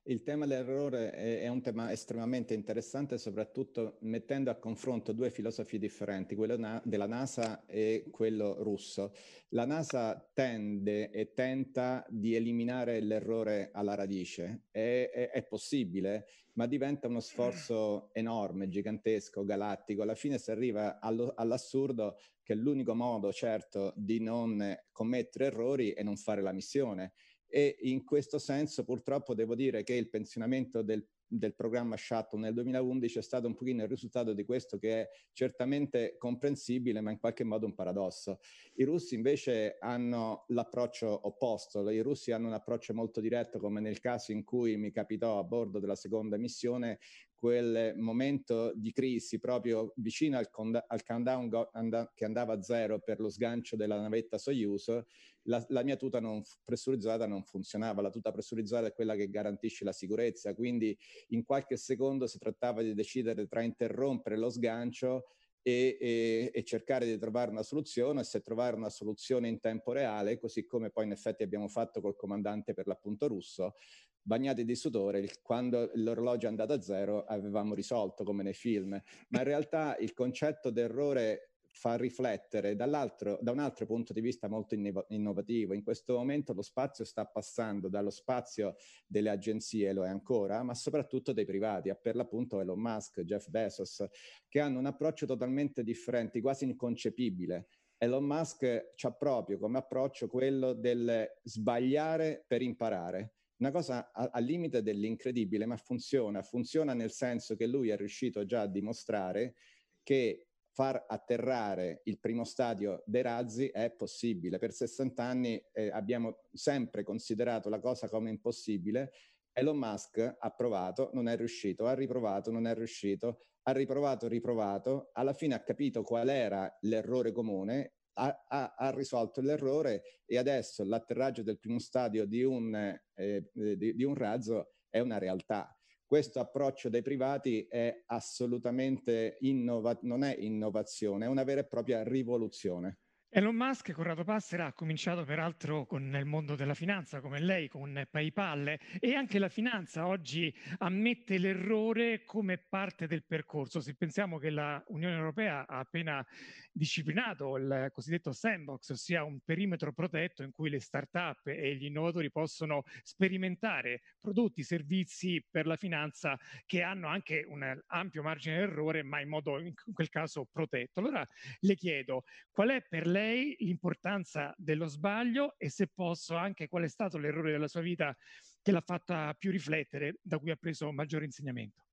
Il 0.05 0.23
tema 0.23 0.47
dell'errore 0.47 1.11
è, 1.11 1.47
un 1.49 1.61
tema 1.61 1.93
estremamente 1.93 2.55
interessante, 2.55 3.19
soprattutto 3.19 3.99
mettendo 4.01 4.51
a 4.51 4.55
confronto 4.55 5.13
due 5.13 5.31
filosofie 5.31 5.79
differenti, 5.79 6.35
quello 6.35 6.57
na- 6.57 6.81
della 6.85 7.07
NASA 7.07 7.67
e 7.67 8.09
quello 8.11 8.63
russo. 8.63 9.13
La 9.51 9.67
NASA 9.67 10.19
tende 10.33 11.11
e 11.11 11.35
tenta 11.35 12.07
di 12.09 12.35
eliminare 12.35 13.01
l'errore 13.01 13.69
alla 13.75 13.95
radice. 13.95 14.63
È, 14.71 15.11
è, 15.13 15.31
è 15.31 15.43
possibile, 15.45 16.27
ma 16.55 16.67
diventa 16.67 17.07
uno 17.07 17.21
sforzo 17.21 18.09
enorme, 18.15 18.69
gigantesco, 18.69 19.45
galattico. 19.45 20.01
Alla 20.01 20.15
fine 20.15 20.39
si 20.39 20.51
arriva 20.51 20.99
allo, 20.99 21.35
all'assurdo 21.37 22.17
che 22.43 22.55
l'unico 22.55 22.95
modo, 22.95 23.33
certo, 23.33 23.93
di 23.97 24.19
non 24.19 24.77
commettere 24.91 25.45
errori 25.45 25.91
è 25.91 26.03
non 26.03 26.17
fare 26.17 26.41
la 26.41 26.53
missione 26.53 27.13
e 27.51 27.77
in 27.81 28.05
questo 28.05 28.39
senso 28.39 28.85
purtroppo 28.85 29.35
devo 29.35 29.55
dire 29.55 29.83
che 29.83 29.95
il 29.95 30.09
pensionamento 30.09 30.83
del 30.83 31.07
del 31.31 31.55
programma 31.55 31.97
Shuttle 31.97 32.41
nel 32.41 32.55
2011 32.55 33.19
è 33.19 33.23
stato 33.23 33.47
un 33.47 33.55
pochino 33.55 33.83
il 33.83 33.89
risultato 33.89 34.33
di 34.33 34.45
questo 34.45 34.79
che 34.79 35.03
è 35.03 35.09
certamente 35.33 36.17
comprensibile 36.19 37.01
ma 37.01 37.13
in 37.13 37.21
qualche 37.21 37.45
modo 37.45 37.67
un 37.67 37.75
paradosso. 37.75 38.41
I 38.75 38.85
russi 38.85 39.15
invece 39.15 39.77
hanno 39.79 40.45
l'approccio 40.49 41.29
opposto, 41.29 41.89
i 41.89 42.01
russi 42.01 42.33
hanno 42.33 42.49
un 42.49 42.55
approccio 42.55 42.95
molto 42.95 43.21
diretto 43.21 43.61
come 43.61 43.81
nel 43.81 44.01
caso 44.01 44.33
in 44.33 44.43
cui 44.43 44.77
mi 44.77 44.91
capitò 44.91 45.39
a 45.39 45.45
bordo 45.45 45.79
della 45.79 45.95
seconda 45.95 46.37
missione 46.37 46.99
quel 47.41 47.95
momento 47.97 48.71
di 48.75 48.93
crisi 48.93 49.39
proprio 49.39 49.95
vicino 49.97 50.37
al, 50.37 50.51
conda- 50.51 50.85
al 50.87 51.03
countdown 51.03 51.49
go- 51.49 51.71
and- 51.73 52.11
che 52.15 52.27
andava 52.27 52.53
a 52.53 52.63
zero 52.63 53.01
per 53.01 53.19
lo 53.19 53.31
sgancio 53.31 53.77
della 53.77 53.99
navetta 53.99 54.37
Soyuz, 54.37 55.03
la, 55.51 55.63
la 55.69 55.83
mia 55.83 55.97
tuta 55.97 56.21
non 56.21 56.43
pressurizzata 56.65 57.27
non 57.27 57.43
funzionava. 57.43 58.01
La 58.01 58.11
tuta 58.11 58.31
pressurizzata 58.31 58.87
è 58.87 58.93
quella 58.93 59.17
che 59.17 59.29
garantisce 59.29 59.85
la 59.85 59.93
sicurezza, 59.93 60.55
quindi 60.55 60.97
in 61.29 61.45
qualche 61.45 61.77
secondo 61.77 62.27
si 62.27 62.39
trattava 62.39 62.81
di 62.83 62.95
decidere 62.95 63.47
tra 63.47 63.61
interrompere 63.61 64.39
lo 64.39 64.49
sgancio 64.49 65.27
e, 65.63 65.99
e, 66.01 66.51
e, 66.55 66.65
cercare 66.65 67.05
di 67.05 67.19
trovare 67.19 67.51
una 67.51 67.63
soluzione, 67.63 68.25
se 68.25 68.41
trovare 68.41 68.77
una 68.77 68.89
soluzione 68.89 69.49
in 69.49 69.61
tempo 69.61 69.93
reale, 69.93 70.39
così 70.39 70.65
come 70.65 70.91
poi 70.91 71.05
in 71.05 71.11
effetti 71.11 71.43
abbiamo 71.43 71.69
fatto 71.69 72.01
col 72.01 72.17
comandante 72.17 72.73
per 72.73 72.87
l'appunto 72.87 73.27
russo, 73.27 73.75
bagnati 74.23 74.65
di 74.65 74.75
sudore, 74.75 75.29
quando 75.43 75.91
l'orologio 75.95 76.47
è 76.47 76.49
andato 76.49 76.73
a 76.73 76.81
zero 76.81 77.25
avevamo 77.25 77.75
risolto 77.75 78.25
come 78.25 78.43
nei 78.43 78.55
film, 78.55 78.91
ma 79.29 79.39
in 79.39 79.45
realtà 79.45 79.97
il 79.99 80.15
concetto 80.15 80.71
d'errore 80.71 81.50
fa 81.73 81.97
riflettere 81.97 82.75
da 82.75 82.85
un 82.87 83.59
altro 83.59 83.87
punto 83.87 84.13
di 84.13 84.21
vista 84.21 84.49
molto 84.49 84.75
innovativo. 85.09 85.73
In 85.73 85.83
questo 85.83 86.17
momento 86.17 86.53
lo 86.53 86.63
spazio 86.63 87.05
sta 87.05 87.25
passando 87.27 87.89
dallo 87.89 88.11
spazio 88.11 88.75
delle 89.07 89.31
agenzie, 89.31 89.93
lo 89.93 90.05
è 90.05 90.09
ancora, 90.09 90.63
ma 90.63 90.75
soprattutto 90.75 91.33
dei 91.33 91.45
privati, 91.45 91.91
per 92.01 92.17
l'appunto 92.17 92.61
Elon 92.61 92.81
Musk, 92.81 93.21
Jeff 93.23 93.49
Bezos, 93.49 94.05
che 94.49 94.61
hanno 94.61 94.79
un 94.79 94.87
approccio 94.87 95.27
totalmente 95.27 95.85
differente, 95.85 96.41
quasi 96.41 96.65
inconcepibile. 96.65 97.69
Elon 97.97 98.25
Musk 98.25 98.63
ha 98.65 99.13
proprio 99.13 99.59
come 99.59 99.79
approccio 99.79 100.27
quello 100.27 100.73
del 100.73 101.27
sbagliare 101.43 102.45
per 102.47 102.63
imparare 102.63 103.35
una 103.61 103.71
cosa 103.71 104.11
al 104.13 104.43
limite 104.43 104.83
dell'incredibile, 104.83 105.67
ma 105.67 105.77
funziona. 105.77 106.41
Funziona 106.41 106.95
nel 106.95 107.11
senso 107.11 107.57
che 107.57 107.67
lui 107.67 107.91
è 107.91 107.97
riuscito 107.97 108.47
già 108.47 108.63
a 108.63 108.67
dimostrare 108.67 109.55
che 110.03 110.49
far 110.73 111.05
atterrare 111.09 112.01
il 112.05 112.19
primo 112.19 112.45
stadio 112.45 113.03
dei 113.07 113.23
razzi 113.23 113.69
è 113.69 113.91
possibile. 113.91 114.59
Per 114.59 114.73
60 114.73 115.23
anni 115.23 115.63
eh, 115.73 115.91
abbiamo 115.91 116.45
sempre 116.53 117.03
considerato 117.03 117.69
la 117.69 117.81
cosa 117.81 118.09
come 118.09 118.31
impossibile. 118.31 119.13
Elon 119.53 119.77
Musk 119.77 120.37
ha 120.39 120.51
provato, 120.51 121.11
non 121.13 121.29
è 121.29 121.37
riuscito, 121.37 121.87
ha 121.87 121.95
riprovato, 121.95 122.51
non 122.51 122.67
è 122.67 122.75
riuscito, 122.75 123.47
ha 123.63 123.73
riprovato, 123.73 124.29
riprovato, 124.29 125.11
alla 125.13 125.33
fine 125.35 125.55
ha 125.55 125.63
capito 125.63 126.03
qual 126.03 126.29
era 126.29 126.73
l'errore 126.83 127.33
comune 127.33 127.95
ha, 128.15 128.45
ha, 128.49 128.75
ha, 128.77 128.91
risolto 128.91 129.41
l'errore 129.41 130.21
e 130.27 130.37
adesso 130.37 130.85
l'atterraggio 130.85 131.43
del 131.43 131.59
primo 131.59 131.79
stadio 131.79 132.27
di 132.27 132.43
un, 132.43 132.75
eh, 132.75 133.51
di, 133.53 133.95
di 133.95 134.05
un 134.05 134.15
razzo 134.15 134.75
è 134.89 135.01
una 135.01 135.19
realtà. 135.19 135.75
Questo 136.11 136.41
approccio 136.41 136.89
dei 136.89 137.03
privati 137.03 137.69
è 137.71 138.03
assolutamente 138.07 139.37
innova- 139.43 139.97
non 140.03 140.25
è 140.25 140.35
innovazione, 140.37 141.27
è 141.27 141.29
una 141.29 141.45
vera 141.45 141.61
e 141.61 141.69
propria 141.69 142.03
rivoluzione. 142.03 142.99
Elon 143.33 143.55
Musk, 143.55 143.93
Corrado 143.93 144.25
Passera, 144.25 144.67
ha 144.67 144.73
cominciato 144.73 145.23
peraltro 145.23 145.87
con 145.87 146.03
il 146.03 146.25
mondo 146.25 146.57
della 146.57 146.75
finanza, 146.75 147.21
come 147.21 147.39
lei, 147.39 147.69
con 147.69 148.05
PayPal, 148.11 148.77
e 148.99 149.15
anche 149.15 149.39
la 149.39 149.49
finanza 149.49 150.09
oggi 150.09 150.53
ammette 150.79 151.39
l'errore 151.39 152.25
come 152.25 152.59
parte 152.59 153.07
del 153.07 153.23
percorso. 153.23 153.81
Se 153.81 153.95
pensiamo 153.95 154.39
che 154.39 154.51
l'Unione 154.51 155.15
Europea 155.15 155.65
ha 155.65 155.79
appena 155.79 156.27
disciplinato 156.73 157.57
il 157.57 157.91
cosiddetto 157.93 158.33
sandbox, 158.33 158.91
ossia 158.91 159.23
un 159.23 159.39
perimetro 159.45 159.93
protetto 159.93 160.43
in 160.43 160.51
cui 160.51 160.69
le 160.69 160.81
start-up 160.81 161.47
e 161.47 161.77
gli 161.77 161.85
innovatori 161.85 162.33
possono 162.33 162.83
sperimentare 163.05 164.01
prodotti, 164.21 164.65
servizi 164.65 165.45
per 165.49 165.67
la 165.67 165.77
finanza 165.77 166.37
che 166.67 166.83
hanno 166.83 167.07
anche 167.07 167.45
un 167.47 167.81
ampio 167.87 168.25
margine 168.25 168.59
d'errore, 168.59 169.05
ma 169.05 169.21
in 169.21 169.29
modo 169.29 169.61
in 169.61 169.73
quel 169.93 170.09
caso 170.09 170.49
protetto. 170.51 170.99
Allora 170.99 171.25
le 171.61 171.75
chiedo 171.77 172.25
qual 172.51 172.71
è 172.71 172.83
per 172.83 173.07
lei 173.07 173.19
lei 173.21 173.55
l'importanza 173.59 174.55
dello 174.57 174.87
sbaglio 174.87 175.55
e 175.59 175.69
se 175.69 175.89
posso 175.89 176.35
anche 176.37 176.69
qual 176.69 176.85
è 176.85 176.89
stato 176.89 177.19
l'errore 177.19 177.53
della 177.53 177.69
sua 177.69 177.83
vita 177.83 178.17
che 178.63 178.73
l'ha 178.73 178.81
fatta 178.81 179.35
più 179.39 179.51
riflettere, 179.51 180.19
da 180.23 180.39
cui 180.39 180.51
ha 180.51 180.57
preso 180.57 180.91
maggiore 180.93 181.27
insegnamento. 181.27 181.85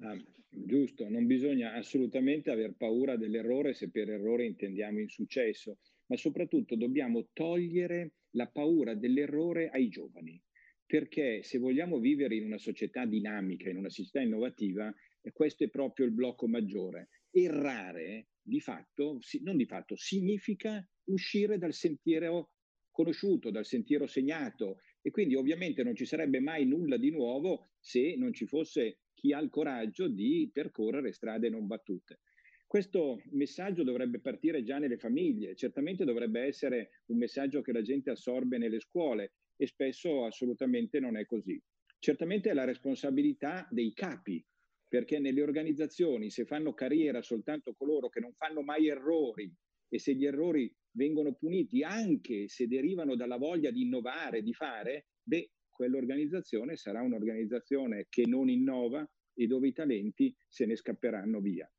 Ah, 0.00 0.16
giusto, 0.48 1.08
non 1.08 1.26
bisogna 1.26 1.72
assolutamente 1.72 2.50
aver 2.50 2.74
paura 2.76 3.16
dell'errore 3.16 3.72
se 3.72 3.90
per 3.90 4.10
errore 4.10 4.44
intendiamo 4.44 5.00
insuccesso, 5.00 5.78
ma 6.06 6.16
soprattutto 6.16 6.76
dobbiamo 6.76 7.28
togliere 7.32 8.12
la 8.32 8.46
paura 8.46 8.94
dell'errore 8.94 9.70
ai 9.70 9.88
giovani, 9.88 10.40
perché 10.86 11.42
se 11.42 11.58
vogliamo 11.58 11.98
vivere 11.98 12.36
in 12.36 12.44
una 12.44 12.58
società 12.58 13.04
dinamica, 13.04 13.68
in 13.68 13.76
una 13.76 13.90
società 13.90 14.20
innovativa, 14.20 14.94
questo 15.32 15.64
è 15.64 15.68
proprio 15.68 16.06
il 16.06 16.12
blocco 16.12 16.46
maggiore. 16.46 17.08
Errare 17.30 18.28
di 18.40 18.60
fatto, 18.60 19.18
non 19.42 19.56
di 19.56 19.66
fatto, 19.66 19.96
significa 19.96 20.88
uscire 21.06 21.58
dal 21.58 21.72
sentiero 21.72 22.52
conosciuto, 22.92 23.50
dal 23.50 23.66
sentiero 23.66 24.06
segnato 24.06 24.78
e 25.02 25.10
quindi 25.10 25.34
ovviamente 25.34 25.82
non 25.82 25.94
ci 25.94 26.06
sarebbe 26.06 26.40
mai 26.40 26.64
nulla 26.64 26.96
di 26.96 27.10
nuovo 27.10 27.70
se 27.78 28.14
non 28.16 28.32
ci 28.32 28.46
fosse 28.46 29.00
chi 29.12 29.32
ha 29.32 29.40
il 29.40 29.50
coraggio 29.50 30.08
di 30.08 30.48
percorrere 30.52 31.12
strade 31.12 31.48
non 31.48 31.66
battute. 31.66 32.20
Questo 32.66 33.20
messaggio 33.32 33.84
dovrebbe 33.84 34.20
partire 34.20 34.62
già 34.62 34.78
nelle 34.78 34.98
famiglie, 34.98 35.54
certamente 35.54 36.04
dovrebbe 36.04 36.40
essere 36.40 37.02
un 37.06 37.18
messaggio 37.18 37.60
che 37.60 37.72
la 37.72 37.82
gente 37.82 38.10
assorbe 38.10 38.58
nelle 38.58 38.80
scuole 38.80 39.34
e 39.56 39.66
spesso 39.66 40.24
assolutamente 40.24 41.00
non 41.00 41.16
è 41.16 41.24
così. 41.24 41.60
Certamente 41.98 42.50
è 42.50 42.54
la 42.54 42.64
responsabilità 42.64 43.66
dei 43.70 43.92
capi 43.92 44.44
perché 44.88 45.18
nelle 45.18 45.42
organizzazioni 45.42 46.30
se 46.30 46.44
fanno 46.44 46.72
carriera 46.72 47.22
soltanto 47.22 47.74
coloro 47.74 48.08
che 48.08 48.20
non 48.20 48.32
fanno 48.34 48.62
mai 48.62 48.88
errori 48.88 49.52
e 49.88 49.98
se 49.98 50.14
gli 50.14 50.24
errori 50.24 50.72
vengono 50.92 51.34
puniti 51.34 51.82
anche 51.82 52.48
se 52.48 52.66
derivano 52.66 53.16
dalla 53.16 53.36
voglia 53.36 53.70
di 53.70 53.82
innovare, 53.82 54.42
di 54.42 54.52
fare, 54.52 55.06
beh, 55.22 55.50
quell'organizzazione 55.70 56.76
sarà 56.76 57.02
un'organizzazione 57.02 58.06
che 58.08 58.24
non 58.26 58.48
innova 58.48 59.08
e 59.34 59.46
dove 59.46 59.68
i 59.68 59.72
talenti 59.72 60.34
se 60.48 60.64
ne 60.66 60.76
scapperanno 60.76 61.40
via. 61.40 61.70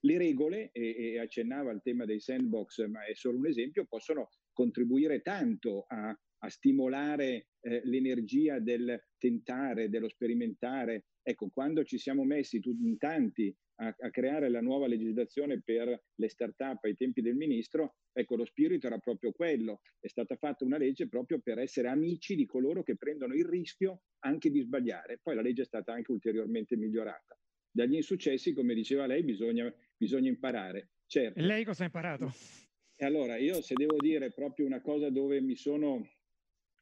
Le 0.00 0.18
regole, 0.18 0.70
e, 0.72 1.12
e 1.12 1.18
accennava 1.18 1.70
al 1.70 1.80
tema 1.80 2.04
dei 2.04 2.20
sandbox, 2.20 2.86
ma 2.88 3.04
è 3.04 3.14
solo 3.14 3.38
un 3.38 3.46
esempio, 3.46 3.86
possono 3.86 4.30
contribuire 4.54 5.20
tanto 5.20 5.84
a, 5.86 6.08
a 6.08 6.48
stimolare 6.48 7.48
eh, 7.60 7.82
l'energia 7.84 8.58
del 8.58 8.98
tentare, 9.18 9.90
dello 9.90 10.08
sperimentare, 10.08 11.04
Ecco, 11.26 11.48
quando 11.48 11.84
ci 11.84 11.96
siamo 11.96 12.22
messi 12.22 12.60
in 12.62 12.98
tanti 12.98 13.52
a, 13.76 13.86
a, 13.86 14.10
creare 14.10 14.50
la 14.50 14.60
nuova 14.60 14.86
legislazione 14.86 15.62
per 15.62 16.04
le 16.14 16.28
start-up 16.28 16.84
ai 16.84 16.94
tempi 16.96 17.22
del 17.22 17.34
ministro, 17.34 17.94
ecco, 18.12 18.36
lo 18.36 18.44
spirito 18.44 18.86
era 18.86 18.98
proprio 18.98 19.32
quello. 19.32 19.80
È 19.98 20.06
stata 20.06 20.36
fatta 20.36 20.66
una 20.66 20.76
legge 20.76 21.08
proprio 21.08 21.40
per 21.40 21.58
essere 21.58 21.88
amici 21.88 22.36
di 22.36 22.44
coloro 22.44 22.82
che 22.82 22.96
prendono 22.96 23.34
il 23.34 23.46
rischio 23.46 24.02
anche 24.18 24.50
di 24.50 24.60
sbagliare. 24.60 25.18
Poi 25.22 25.34
la 25.34 25.40
legge 25.40 25.62
è 25.62 25.66
stata 25.66 25.94
anche 25.94 26.12
ulteriormente 26.12 26.76
migliorata. 26.76 27.38
Dagli 27.70 27.94
insuccessi, 27.94 28.52
come 28.52 28.74
diceva 28.74 29.06
lei, 29.06 29.24
bisogna, 29.24 29.74
bisogna 29.96 30.28
imparare. 30.28 30.90
Certo. 31.06 31.40
Lei 31.40 31.64
cosa 31.64 31.84
ha 31.84 31.86
imparato? 31.86 32.32
E 32.96 33.04
allora, 33.04 33.36
io 33.36 33.60
se 33.60 33.74
devo 33.74 33.96
dire 33.96 34.30
proprio 34.30 34.66
una 34.66 34.80
cosa 34.80 35.10
dove 35.10 35.40
mi 35.40 35.56
sono 35.56 36.06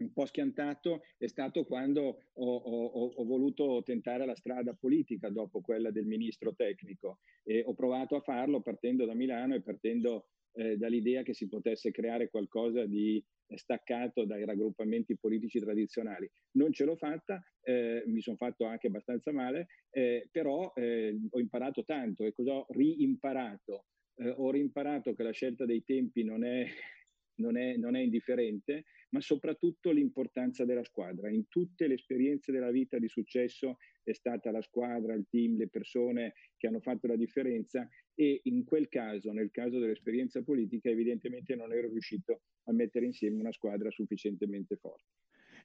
un 0.03 0.13
po' 0.13 0.27
schiantato 0.27 1.03
è 1.17 1.27
stato 1.27 1.65
quando 1.65 2.25
ho, 2.33 2.57
ho, 2.57 3.07
ho, 3.15 3.25
voluto 3.25 3.83
tentare 3.85 4.27
la 4.27 4.35
strada 4.35 4.75
politica 4.75 5.31
dopo 5.31 5.61
quella 5.61 5.91
del 5.91 6.07
ministro 6.07 6.55
tecnico 6.55 7.21
e 7.45 7.63
ho 7.65 7.73
provato 7.75 8.17
a 8.17 8.21
farlo 8.21 8.61
partendo 8.61 9.07
da 9.07 9.15
Milano 9.15 9.55
e 9.55 9.63
partendo 9.63 10.27
eh, 10.55 10.77
dall'idea 10.77 11.23
che 11.23 11.35
si 11.35 11.49
potesse 11.49 11.91
creare 11.93 12.29
qualcosa 12.29 12.85
di 12.85 13.25
staccato 13.55 14.25
dai 14.25 14.45
raggruppamenti 14.45 15.17
politici 15.19 15.61
tradizionali. 15.61 16.31
Non 16.53 16.73
ce 16.73 16.85
l'ho 16.85 16.97
fatta, 16.97 17.43
eh, 17.63 18.03
mi 18.07 18.21
sono 18.21 18.37
fatto 18.37 18.65
anche 18.65 18.89
abbastanza 18.89 19.33
male, 19.33 19.69
eh, 19.91 20.29
però 20.31 20.73
eh, 20.75 21.19
ho 21.31 21.39
imparato 21.39 21.85
tanto 21.85 22.25
e 22.25 22.33
cosa 22.33 22.53
ho 22.53 22.67
riimparato? 22.71 23.87
Eh, 24.15 24.35
ho 24.37 24.51
rimparato 24.51 25.15
che 25.15 25.23
la 25.23 25.33
scelta 25.33 25.65
dei 25.65 25.83
tempi 25.85 26.25
non 26.25 26.45
è 26.45 26.67
non 27.37 27.57
è, 27.57 27.77
non 27.77 27.97
è 27.97 28.01
indifferente, 28.01 28.85
ma 29.11 29.21
soprattutto 29.21 29.91
l'importanza 29.91 30.65
della 30.65 30.85
squadra. 30.85 31.31
In 31.31 31.49
tutte 31.49 31.87
le 31.87 31.95
esperienze 31.95 32.53
della 32.53 32.71
vita 32.71 32.99
di 32.99 33.09
successo 33.09 33.79
è 34.03 34.13
stata 34.13 34.51
la 34.51 34.63
squadra, 34.63 35.15
il 35.15 35.27
team, 35.29 35.57
le 35.57 35.69
persone 35.69 36.35
che 36.57 36.67
hanno 36.67 36.81
fatto 36.81 37.07
la 37.07 37.17
differenza 37.17 37.89
e 38.15 38.41
in 38.45 38.65
quel 38.65 38.89
caso, 38.89 39.33
nel 39.33 39.51
caso 39.51 39.79
dell'esperienza 39.79 40.43
politica, 40.43 40.91
evidentemente 40.91 41.55
non 41.55 41.73
ero 41.73 41.89
riuscito 41.89 42.43
a 42.65 42.73
mettere 42.73 43.07
insieme 43.07 43.41
una 43.41 43.53
squadra 43.53 43.91
sufficientemente 43.91 44.77
forte. 44.77 45.11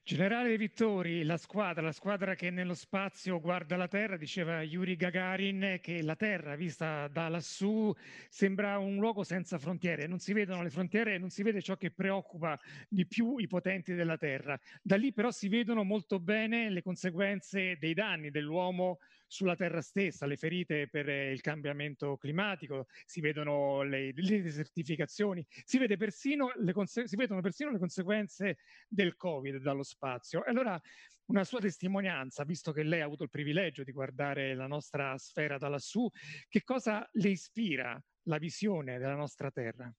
Generale 0.04 0.56
Vittori, 0.56 1.22
la 1.22 1.36
squadra, 1.36 1.82
la 1.82 1.92
squadra 1.92 2.34
che 2.34 2.50
nello 2.50 2.72
spazio 2.74 3.40
guarda 3.40 3.76
la 3.76 3.88
Terra, 3.88 4.16
diceva 4.16 4.62
Yuri 4.62 4.96
Gagarin 4.96 5.78
che 5.82 6.02
la 6.02 6.16
Terra 6.16 6.56
vista 6.56 7.08
da 7.08 7.28
lassù 7.28 7.92
sembra 8.30 8.78
un 8.78 8.96
luogo 8.96 9.22
senza 9.22 9.58
frontiere, 9.58 10.06
non 10.06 10.18
si 10.18 10.32
vedono 10.32 10.62
le 10.62 10.70
frontiere 10.70 11.14
e 11.14 11.18
non 11.18 11.28
si 11.28 11.42
vede 11.42 11.60
ciò 11.60 11.76
che 11.76 11.90
preoccupa 11.90 12.58
di 12.88 13.06
più 13.06 13.36
i 13.36 13.46
potenti 13.46 13.92
della 13.92 14.16
Terra. 14.16 14.58
Da 14.82 14.96
lì 14.96 15.12
però 15.12 15.30
si 15.30 15.48
vedono 15.48 15.84
molto 15.84 16.18
bene 16.20 16.70
le 16.70 16.80
conseguenze 16.80 17.76
dei 17.78 17.92
danni 17.92 18.30
dell'uomo 18.30 18.98
sulla 19.28 19.54
terra 19.54 19.82
stessa, 19.82 20.26
le 20.26 20.36
ferite 20.36 20.88
per 20.88 21.08
il 21.08 21.40
cambiamento 21.40 22.16
climatico, 22.16 22.86
si 23.04 23.20
vedono 23.20 23.82
le, 23.82 24.12
le 24.12 24.42
desertificazioni, 24.42 25.46
si, 25.48 25.78
vede 25.78 25.96
persino 25.96 26.50
le 26.56 26.74
si 26.86 27.16
vedono 27.16 27.40
persino 27.40 27.70
le 27.70 27.78
conseguenze 27.78 28.58
del 28.88 29.14
Covid 29.14 29.58
dallo 29.58 29.82
spazio. 29.84 30.42
Allora 30.44 30.80
una 31.26 31.44
sua 31.44 31.60
testimonianza, 31.60 32.44
visto 32.44 32.72
che 32.72 32.82
lei 32.82 33.02
ha 33.02 33.04
avuto 33.04 33.22
il 33.22 33.30
privilegio 33.30 33.84
di 33.84 33.92
guardare 33.92 34.54
la 34.54 34.66
nostra 34.66 35.16
sfera 35.18 35.58
da 35.58 35.68
lassù, 35.68 36.08
che 36.48 36.64
cosa 36.64 37.06
le 37.12 37.28
ispira 37.28 38.02
la 38.22 38.38
visione 38.38 38.98
della 38.98 39.14
nostra 39.14 39.50
Terra? 39.50 39.92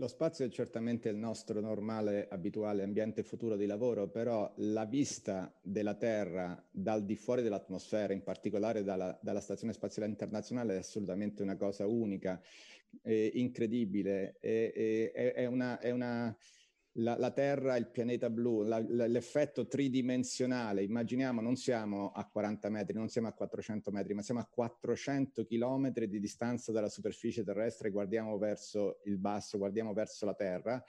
Lo 0.00 0.08
spazio 0.08 0.46
è 0.46 0.48
certamente 0.48 1.10
il 1.10 1.16
nostro 1.16 1.60
normale, 1.60 2.26
abituale 2.30 2.82
ambiente 2.82 3.22
futuro 3.22 3.54
di 3.54 3.66
lavoro, 3.66 4.08
però 4.08 4.50
la 4.56 4.86
vista 4.86 5.54
della 5.60 5.92
Terra 5.92 6.58
dal 6.70 7.04
di 7.04 7.16
fuori 7.16 7.42
dell'atmosfera, 7.42 8.14
in 8.14 8.22
particolare 8.22 8.82
dalla, 8.82 9.18
dalla 9.20 9.42
Stazione 9.42 9.74
Spaziale 9.74 10.08
Internazionale, 10.08 10.76
è 10.76 10.78
assolutamente 10.78 11.42
una 11.42 11.56
cosa 11.56 11.86
unica, 11.86 12.40
eh, 13.02 13.30
incredibile, 13.34 14.38
è, 14.40 14.72
è, 15.12 15.32
è, 15.34 15.44
una, 15.44 15.78
è 15.78 15.90
una 15.90 16.34
la, 16.94 17.16
la, 17.16 17.30
Terra, 17.30 17.76
il 17.76 17.88
pianeta 17.88 18.28
blu, 18.30 18.62
la, 18.62 18.78
l'effetto 18.78 19.66
tridimensionale, 19.66 20.82
immaginiamo 20.82 21.40
non 21.40 21.56
siamo 21.56 22.10
a 22.10 22.26
40 22.28 22.68
metri, 22.68 22.94
non 22.94 23.08
siamo 23.08 23.28
a 23.28 23.32
400 23.32 23.90
metri, 23.90 24.14
ma 24.14 24.22
siamo 24.22 24.40
a 24.40 24.48
400 24.50 25.44
chilometri 25.44 26.08
di 26.08 26.18
distanza 26.18 26.72
dalla 26.72 26.88
superficie 26.88 27.44
terrestre, 27.44 27.90
guardiamo 27.90 28.36
verso 28.38 29.00
il 29.04 29.18
basso, 29.18 29.58
guardiamo 29.58 29.92
verso 29.92 30.24
la 30.26 30.34
Terra 30.34 30.82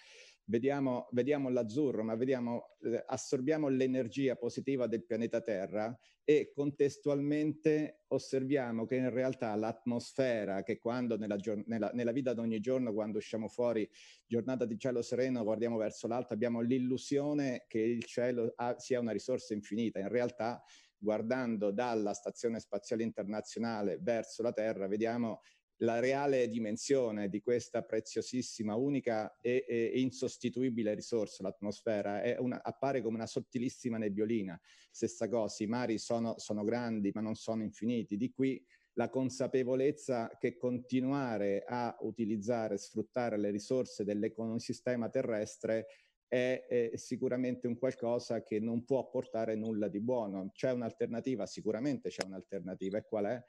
vediamo, 0.45 1.07
vediamo 1.12 1.50
l'azzurro, 1.50 2.03
ma 2.03 2.15
vediamo, 2.15 2.75
eh, 2.83 3.03
assorbiamo 3.07 3.67
l'energia 3.67 4.36
positiva 4.36 4.88
del 4.88 5.05
pianeta 5.05 5.41
Terra 5.41 5.98
e 6.24 6.51
contestualmente 6.53 8.03
osserviamo 8.07 8.86
che 8.86 8.95
in 8.95 9.10
realtà 9.10 9.55
l'atmosfera, 9.55 10.63
che 10.63 10.79
quando 10.79 11.17
nella, 11.17 11.38
nella, 11.65 11.91
nella 11.93 12.12
vita 12.12 12.33
di 12.33 12.39
ogni 12.39 12.60
giorno, 12.60 12.93
quando 12.93 13.17
usciamo 13.17 13.48
fuori, 13.48 13.89
giornata 14.25 14.65
di 14.65 14.77
cielo 14.77 15.01
sereno, 15.01 15.43
guardiamo 15.43 15.77
verso 15.77 16.07
l'alto, 16.07 16.33
abbiamo 16.33 16.62
l'illusione 16.62 17.65
che 17.67 17.79
il 17.79 18.03
cielo 18.03 18.53
ha, 18.55 18.77
sia 18.77 19.00
una 19.00 19.12
risorsa 19.12 19.53
infinita. 19.53 20.00
In 20.00 20.10
realtà, 20.10 20.63
guardando 20.98 21.71
dalla 21.71 22.13
Stazione 22.13 22.60
Spaziale 22.60 23.03
Internazionale 23.03 23.98
verso 24.00 24.43
la 24.43 24.51
Terra, 24.51 24.88
vediamo 24.88 25.41
la 25.82 26.00
reale 26.00 26.48
dimensione 26.48 27.28
di 27.30 27.42
questa 27.42 27.82
preziosissima, 27.84 28.76
unica 28.76 29.38
e, 29.42 29.66
e 29.68 30.00
insostituibile 30.00 30.94
risorsa, 30.94 31.44
l'atmosfera, 31.44 32.22
una, 32.40 32.62
appare 32.64 33.02
come 33.02 33.16
una 33.16 33.26
sottilissima 33.26 33.98
nebbiolina. 33.98 34.60
Stessa 34.92 35.28
cosa, 35.28 35.64
i 35.64 35.68
mari 35.68 35.98
sono, 35.98 36.38
sono 36.38 36.64
grandi 36.64 37.12
ma 37.14 37.22
non 37.22 37.36
sono 37.36 37.64
infiniti. 37.64 38.16
Di 38.16 38.32
qui 38.32 38.64
la 38.94 39.10
consapevolezza 39.10 40.30
che 40.38 40.58
continuare 40.58 41.64
a 41.66 41.96
utilizzare 42.02 42.78
sfruttare 42.78 43.38
le 43.38 43.50
risorse 43.50 44.04
dell'ecosistema 44.04 45.10
terrestre 45.10 45.88
è, 46.28 46.66
è, 46.68 46.92
sicuramente 46.96 47.68
un 47.68 47.78
qualcosa 47.78 48.44
che 48.44 48.60
non 48.60 48.86
può 48.86 49.10
portare 49.10 49.56
nulla 49.56 49.88
di 49.88 50.00
buono. 50.00 50.52
C'è 50.54 50.72
un'alternativa? 50.72 51.46
Sicuramente 51.46 52.10
c'è 52.10 52.24
un'alternativa. 52.26 53.00
E 53.00 53.04
qual 53.04 53.26
è? 53.26 53.44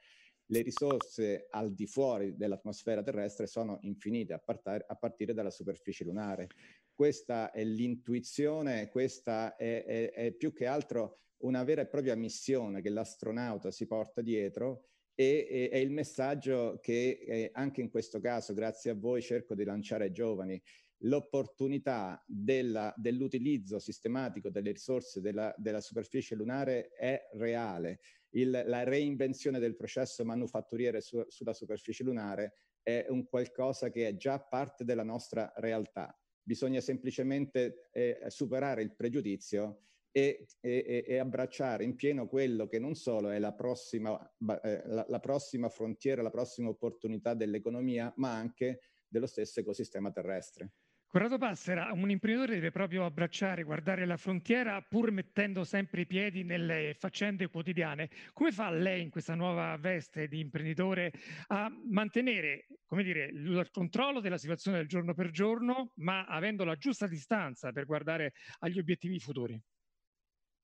Le 0.53 0.61
risorse 0.61 1.47
al 1.49 1.73
di 1.73 1.87
fuori 1.87 2.35
dell'atmosfera 2.35 3.01
terrestre 3.01 3.47
sono 3.47 3.79
infinite 3.81 4.33
a, 4.33 4.37
partare, 4.37 4.85
a 4.87 4.95
partire 4.95 5.33
dalla 5.33 5.49
superficie 5.49 6.03
lunare. 6.03 6.47
Questa 6.93 7.49
è 7.49 7.63
l'intuizione, 7.63 8.87
questa 8.89 9.55
è, 9.55 9.83
è, 9.83 10.11
è, 10.11 10.31
più 10.33 10.53
che 10.53 10.67
altro 10.67 11.21
una 11.37 11.63
vera 11.63 11.81
e 11.81 11.87
propria 11.87 12.15
missione 12.15 12.81
che 12.81 12.89
l'astronauta 12.89 13.71
si 13.71 13.87
porta 13.87 14.21
dietro 14.21 14.89
e 15.15 15.69
è 15.71 15.77
il 15.77 15.91
messaggio 15.91 16.79
che 16.79 17.23
eh, 17.25 17.49
anche 17.53 17.81
in 17.81 17.89
questo 17.89 18.19
caso, 18.19 18.53
grazie 18.53 18.91
a 18.91 18.95
voi, 18.95 19.23
cerco 19.23 19.55
di 19.55 19.63
lanciare 19.63 20.05
ai 20.05 20.11
giovani 20.11 20.61
l'opportunità 21.05 22.23
della, 22.25 22.93
dell'utilizzo 22.95 23.79
sistematico 23.79 24.49
delle 24.49 24.71
risorse 24.71 25.19
della, 25.19 25.53
della 25.57 25.81
superficie 25.81 26.35
lunare 26.35 26.89
è 26.89 27.27
reale 27.33 27.99
il, 28.33 28.63
la 28.65 28.83
reinvenzione 28.83 29.59
del 29.59 29.75
processo 29.75 30.23
manufatturiere 30.23 31.01
su, 31.01 31.23
sulla 31.27 31.53
superficie 31.53 32.03
lunare 32.03 32.53
è 32.81 33.05
un 33.09 33.25
qualcosa 33.25 33.89
che 33.89 34.07
è 34.07 34.15
già 34.15 34.39
parte 34.39 34.83
della 34.83 35.03
nostra 35.03 35.51
realtà. 35.57 36.17
Bisogna 36.41 36.81
semplicemente 36.81 37.89
eh, 37.91 38.19
superare 38.27 38.81
il 38.81 38.93
pregiudizio 38.93 39.83
e, 40.11 40.45
e, 40.59 41.03
e, 41.07 41.17
abbracciare 41.17 41.83
in 41.83 41.95
pieno 41.95 42.27
quello 42.27 42.67
che 42.67 42.77
non 42.77 42.93
solo 42.93 43.29
è 43.29 43.39
la 43.39 43.53
prossima, 43.53 44.19
eh, 44.61 44.83
la, 44.85 45.05
la 45.07 45.19
prossima 45.19 45.69
frontiera, 45.69 46.21
la 46.21 46.29
prossima 46.29 46.69
opportunità 46.69 47.33
dell'economia, 47.33 48.13
ma 48.17 48.33
anche 48.33 48.81
dello 49.07 49.25
stesso 49.27 49.61
ecosistema 49.61 50.11
terrestre. 50.11 50.73
Corrado 51.13 51.37
Passera, 51.37 51.91
un 51.93 52.09
imprenditore 52.09 52.55
deve 52.55 52.71
proprio 52.71 53.05
abbracciare, 53.05 53.61
guardare 53.61 54.07
la 54.07 54.17
frontiera 54.17 54.81
pur 54.81 55.11
mettendo 55.11 55.63
sempre 55.63 56.01
i 56.01 56.05
piedi 56.07 56.43
nelle 56.43 56.95
faccende 56.97 57.49
quotidiane. 57.49 58.09
Come 58.33 58.51
fa 58.51 58.71
lei 58.71 59.03
in 59.03 59.11
questa 59.11 59.35
nuova 59.35 59.77
veste 59.77 60.27
di 60.27 60.39
imprenditore 60.39 61.11
a 61.49 61.71
mantenere, 61.87 62.65
dire, 63.03 63.25
il 63.25 63.67
controllo 63.71 64.21
della 64.21 64.39
situazione 64.39 64.77
del 64.77 64.87
giorno 64.87 65.13
per 65.13 65.29
giorno, 65.29 65.91
ma 65.97 66.25
avendo 66.25 66.63
la 66.63 66.77
giusta 66.77 67.05
distanza 67.05 67.71
per 67.71 67.85
guardare 67.85 68.33
agli 68.61 68.79
obiettivi 68.79 69.19
futuri? 69.19 69.61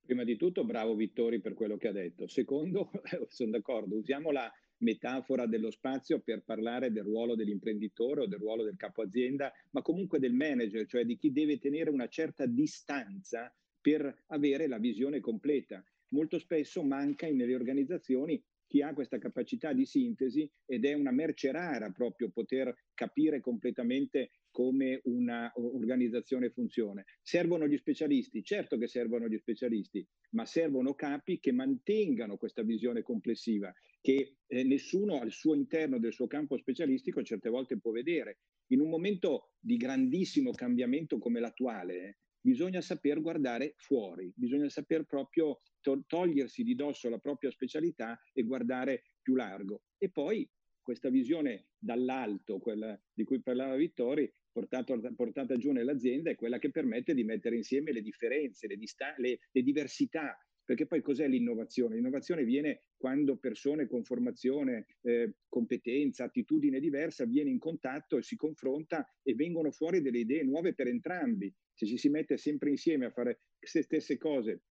Prima 0.03 0.23
di 0.23 0.35
tutto, 0.35 0.65
bravo 0.65 0.95
Vittori 0.95 1.41
per 1.41 1.53
quello 1.53 1.77
che 1.77 1.89
ha 1.89 1.93
detto. 1.93 2.27
Secondo, 2.27 2.89
sono 3.29 3.51
d'accordo, 3.51 3.97
usiamo 3.97 4.31
la 4.31 4.51
metafora 4.79 5.45
dello 5.45 5.71
spazio 5.71 6.19
per 6.19 6.43
parlare 6.43 6.91
del 6.91 7.03
ruolo 7.03 7.35
dell'imprenditore 7.35 8.21
o 8.21 8.27
del 8.27 8.39
ruolo 8.39 8.63
del 8.63 8.75
capo 8.75 9.01
azienda, 9.01 9.51
ma 9.71 9.81
comunque 9.81 10.19
del 10.19 10.33
manager, 10.33 10.85
cioè 10.85 11.05
di 11.05 11.17
chi 11.17 11.31
deve 11.31 11.57
tenere 11.57 11.89
una 11.89 12.07
certa 12.07 12.45
distanza 12.45 13.53
per 13.81 14.23
avere 14.27 14.67
la 14.67 14.77
visione 14.77 15.19
completa. 15.19 15.83
Molto 16.09 16.39
spesso 16.39 16.83
manca 16.83 17.27
nelle 17.27 17.55
organizzazioni 17.55 18.41
chi 18.69 18.83
ha 18.83 18.93
questa 18.93 19.17
capacità 19.17 19.73
di 19.73 19.85
sintesi 19.85 20.49
ed 20.65 20.85
è 20.85 20.93
una 20.93 21.11
merce 21.11 21.51
rara 21.51 21.89
proprio 21.89 22.29
poter 22.29 22.73
capire 22.93 23.41
completamente 23.41 24.29
come 24.59 24.99
un'organizzazione 25.05 26.49
funziona. 26.49 27.01
Servono 27.21 27.65
gli 27.65 27.77
specialisti, 27.77 28.43
certo 28.43 28.77
che 28.77 28.87
servono 28.87 29.29
gli 29.29 29.37
specialisti, 29.37 30.05
ma 30.31 30.43
servono 30.43 30.95
capi 30.95 31.39
che 31.39 31.53
mantengano 31.53 32.35
questa 32.35 32.61
visione 32.61 33.01
complessiva, 33.01 33.73
che 34.01 34.35
eh, 34.45 34.63
nessuno 34.65 35.21
al 35.21 35.31
suo 35.31 35.55
interno 35.55 35.97
del 35.97 36.11
suo 36.11 36.27
campo 36.27 36.57
specialistico 36.57 37.23
certe 37.23 37.47
volte 37.47 37.79
può 37.79 37.91
vedere. 37.91 38.39
In 38.73 38.81
un 38.81 38.89
momento 38.89 39.53
di 39.61 39.77
grandissimo 39.77 40.51
cambiamento 40.51 41.19
come 41.19 41.39
l'attuale, 41.39 42.17
bisogna 42.41 42.81
saper 42.81 43.21
guardare 43.21 43.75
fuori, 43.77 44.29
bisogna 44.35 44.67
saper 44.67 45.05
proprio 45.05 45.61
to- 45.79 46.03
togliersi 46.05 46.63
di 46.63 46.75
dosso 46.75 47.07
la 47.07 47.19
propria 47.19 47.49
specialità 47.49 48.19
e 48.33 48.43
guardare 48.43 49.11
più 49.21 49.35
largo. 49.35 49.83
E 49.97 50.09
poi 50.11 50.45
questa 50.89 51.09
visione 51.09 51.67
dall'alto, 51.77 52.57
quella 52.57 52.99
di 53.13 53.23
cui 53.23 53.41
parlava 53.41 53.75
Vittori, 53.75 54.27
portato, 54.59 54.99
portata 55.15 55.55
giù 55.55 55.71
nell'azienda, 55.71 56.31
è 56.31 56.35
quella 56.35 56.59
che 56.59 56.69
permette 56.69 57.13
di 57.13 57.23
mettere 57.23 57.55
insieme 57.55 57.93
le 57.93 58.01
differenze, 58.01 58.67
le, 58.67 58.75
dista- 58.75 59.15
le, 59.17 59.39
le 59.51 59.61
diversità, 59.61 60.37
perché 60.65 60.85
poi 60.85 61.01
cos'è 61.01 61.27
l'innovazione? 61.27 61.95
L'innovazione 61.95 62.43
viene 62.43 62.83
quando 62.95 63.37
persone 63.37 63.87
con 63.87 64.03
formazione, 64.03 64.85
eh, 65.01 65.33
competenza, 65.47 66.25
attitudine 66.25 66.79
diversa 66.79 67.25
viene 67.25 67.49
in 67.49 67.57
contatto 67.57 68.17
e 68.17 68.21
si 68.21 68.35
confronta 68.35 69.03
e 69.23 69.33
vengono 69.33 69.71
fuori 69.71 70.01
delle 70.01 70.19
idee 70.19 70.43
nuove 70.43 70.75
per 70.75 70.87
entrambi. 70.87 71.51
Se 71.73 71.87
ci 71.87 71.97
si 71.97 72.09
mette 72.09 72.37
sempre 72.37 72.69
insieme 72.69 73.05
a 73.05 73.09
fare 73.09 73.39
le 73.59 73.81
stesse 73.81 74.17
cose 74.17 74.63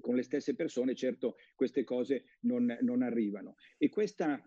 con 0.00 0.16
le 0.16 0.22
stesse 0.22 0.54
persone, 0.54 0.94
certo 0.94 1.36
queste 1.54 1.84
cose 1.84 2.24
non, 2.40 2.76
non 2.82 3.02
arrivano. 3.02 3.54
E 3.78 3.88
questa 3.88 4.38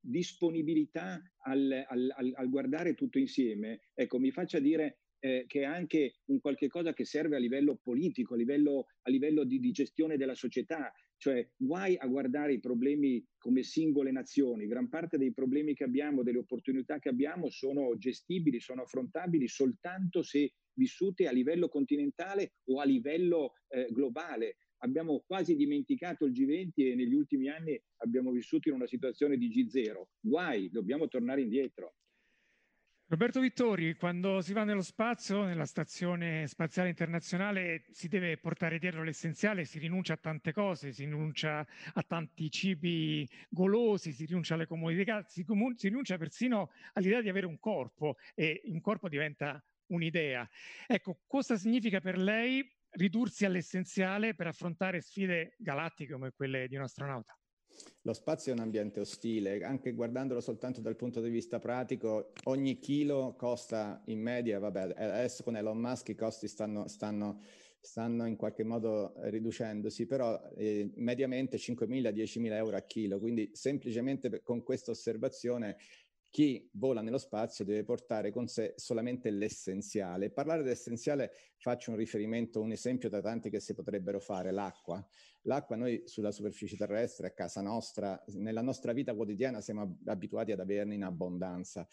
disponibilità 0.00 1.20
al, 1.42 1.84
al, 1.88 2.14
al, 2.16 2.32
al, 2.34 2.48
guardare 2.48 2.94
tutto 2.94 3.18
insieme, 3.18 3.80
ecco, 3.94 4.18
mi 4.18 4.30
faccia 4.30 4.58
dire 4.58 5.00
eh, 5.20 5.44
che 5.46 5.60
è 5.60 5.64
anche 5.64 6.14
un 6.26 6.40
qualche 6.40 6.68
cosa 6.68 6.92
che 6.92 7.04
serve 7.04 7.36
a 7.36 7.38
livello 7.38 7.78
politico, 7.82 8.34
a 8.34 8.36
livello, 8.36 8.86
a 9.02 9.10
livello 9.10 9.44
di, 9.44 9.58
di 9.60 9.70
gestione 9.70 10.16
della 10.16 10.34
società. 10.34 10.92
Cioè, 11.16 11.46
guai 11.54 11.96
a 11.98 12.06
guardare 12.06 12.54
i 12.54 12.60
problemi 12.60 13.22
come 13.36 13.62
singole 13.62 14.10
nazioni. 14.10 14.66
Gran 14.66 14.88
parte 14.88 15.18
dei 15.18 15.34
problemi 15.34 15.74
che 15.74 15.84
abbiamo, 15.84 16.22
delle 16.22 16.38
opportunità 16.38 16.98
che 16.98 17.10
abbiamo, 17.10 17.50
sono 17.50 17.94
gestibili, 17.98 18.58
sono 18.58 18.82
affrontabili 18.82 19.46
soltanto 19.46 20.22
se 20.22 20.54
vissute 20.72 21.28
a 21.28 21.32
livello 21.32 21.68
continentale 21.68 22.54
o 22.70 22.80
a 22.80 22.84
livello 22.84 23.52
eh, 23.68 23.88
globale. 23.90 24.56
Abbiamo 24.82 25.22
quasi 25.26 25.56
dimenticato 25.56 26.24
il 26.24 26.32
G20 26.32 26.70
e 26.76 26.94
negli 26.94 27.14
ultimi 27.14 27.48
anni 27.48 27.80
abbiamo 27.98 28.30
vissuto 28.30 28.68
in 28.68 28.76
una 28.76 28.86
situazione 28.86 29.36
di 29.36 29.48
G0. 29.48 30.04
Guai, 30.20 30.70
dobbiamo 30.70 31.06
tornare 31.08 31.42
indietro. 31.42 31.94
Roberto 33.10 33.40
Vittori, 33.40 33.96
quando 33.96 34.40
si 34.40 34.52
va 34.52 34.62
nello 34.62 34.82
spazio, 34.82 35.44
nella 35.44 35.66
stazione 35.66 36.46
spaziale 36.46 36.90
internazionale, 36.90 37.84
si 37.90 38.06
deve 38.06 38.38
portare 38.38 38.78
dietro 38.78 39.02
l'essenziale, 39.02 39.64
si 39.64 39.80
rinuncia 39.80 40.12
a 40.12 40.16
tante 40.16 40.52
cose, 40.52 40.92
si 40.92 41.02
rinuncia 41.04 41.66
a 41.94 42.02
tanti 42.04 42.48
cibi 42.52 43.28
golosi, 43.48 44.12
si 44.12 44.26
rinuncia 44.26 44.54
alle 44.54 44.68
comodità, 44.68 45.24
si, 45.24 45.42
comun- 45.42 45.76
si 45.76 45.88
rinuncia 45.88 46.18
persino 46.18 46.70
all'idea 46.92 47.20
di 47.20 47.28
avere 47.28 47.46
un 47.46 47.58
corpo 47.58 48.16
e 48.32 48.62
un 48.66 48.80
corpo 48.80 49.08
diventa 49.08 49.60
un'idea. 49.86 50.48
Ecco, 50.86 51.18
cosa 51.26 51.56
significa 51.56 52.00
per 52.00 52.16
lei 52.16 52.64
ridursi 52.92 53.44
all'essenziale 53.44 54.34
per 54.34 54.46
affrontare 54.46 55.00
sfide 55.00 55.54
galattiche 55.58 56.12
come 56.12 56.32
quelle 56.32 56.66
di 56.68 56.76
un 56.76 56.82
astronauta? 56.82 57.34
Lo 58.02 58.12
spazio 58.12 58.52
è 58.52 58.54
un 58.54 58.62
ambiente 58.62 59.00
ostile, 59.00 59.62
anche 59.62 59.92
guardandolo 59.92 60.40
soltanto 60.40 60.80
dal 60.80 60.96
punto 60.96 61.20
di 61.20 61.30
vista 61.30 61.58
pratico, 61.58 62.32
ogni 62.44 62.78
chilo 62.78 63.34
costa 63.36 64.02
in 64.06 64.20
media, 64.20 64.58
vabbè, 64.58 64.94
adesso 64.96 65.42
con 65.42 65.56
Elon 65.56 65.78
Musk 65.78 66.08
i 66.08 66.14
costi 66.14 66.48
stanno, 66.48 66.88
stanno, 66.88 67.40
stanno 67.80 68.26
in 68.26 68.36
qualche 68.36 68.64
modo 68.64 69.14
riducendosi, 69.16 70.06
però 70.06 70.40
eh, 70.56 70.90
mediamente 70.96 71.58
5.000-10.000 71.58 72.52
euro 72.54 72.76
a 72.76 72.82
chilo, 72.82 73.18
quindi 73.18 73.50
semplicemente 73.54 74.42
con 74.42 74.62
questa 74.62 74.90
osservazione 74.90 75.76
chi 76.30 76.68
vola 76.74 77.02
nello 77.02 77.18
spazio 77.18 77.64
deve 77.64 77.82
portare 77.82 78.30
con 78.30 78.46
sé 78.46 78.74
solamente 78.76 79.30
l'essenziale. 79.30 80.30
Parlare 80.30 80.62
dell'essenziale 80.62 81.32
faccio 81.58 81.90
un 81.90 81.96
riferimento, 81.96 82.60
un 82.60 82.70
esempio 82.70 83.08
da 83.08 83.20
tanti 83.20 83.50
che 83.50 83.58
si 83.58 83.74
potrebbero 83.74 84.20
fare, 84.20 84.52
l'acqua. 84.52 85.04
L'acqua 85.42 85.74
noi 85.74 86.02
sulla 86.06 86.30
superficie 86.30 86.76
terrestre, 86.76 87.26
a 87.26 87.32
casa 87.32 87.60
nostra, 87.60 88.22
nella 88.34 88.62
nostra 88.62 88.92
vita 88.92 89.14
quotidiana 89.14 89.60
siamo 89.60 89.98
abituati 90.06 90.52
ad 90.52 90.60
averne 90.60 90.94
in 90.94 91.02
abbondanza. 91.02 91.86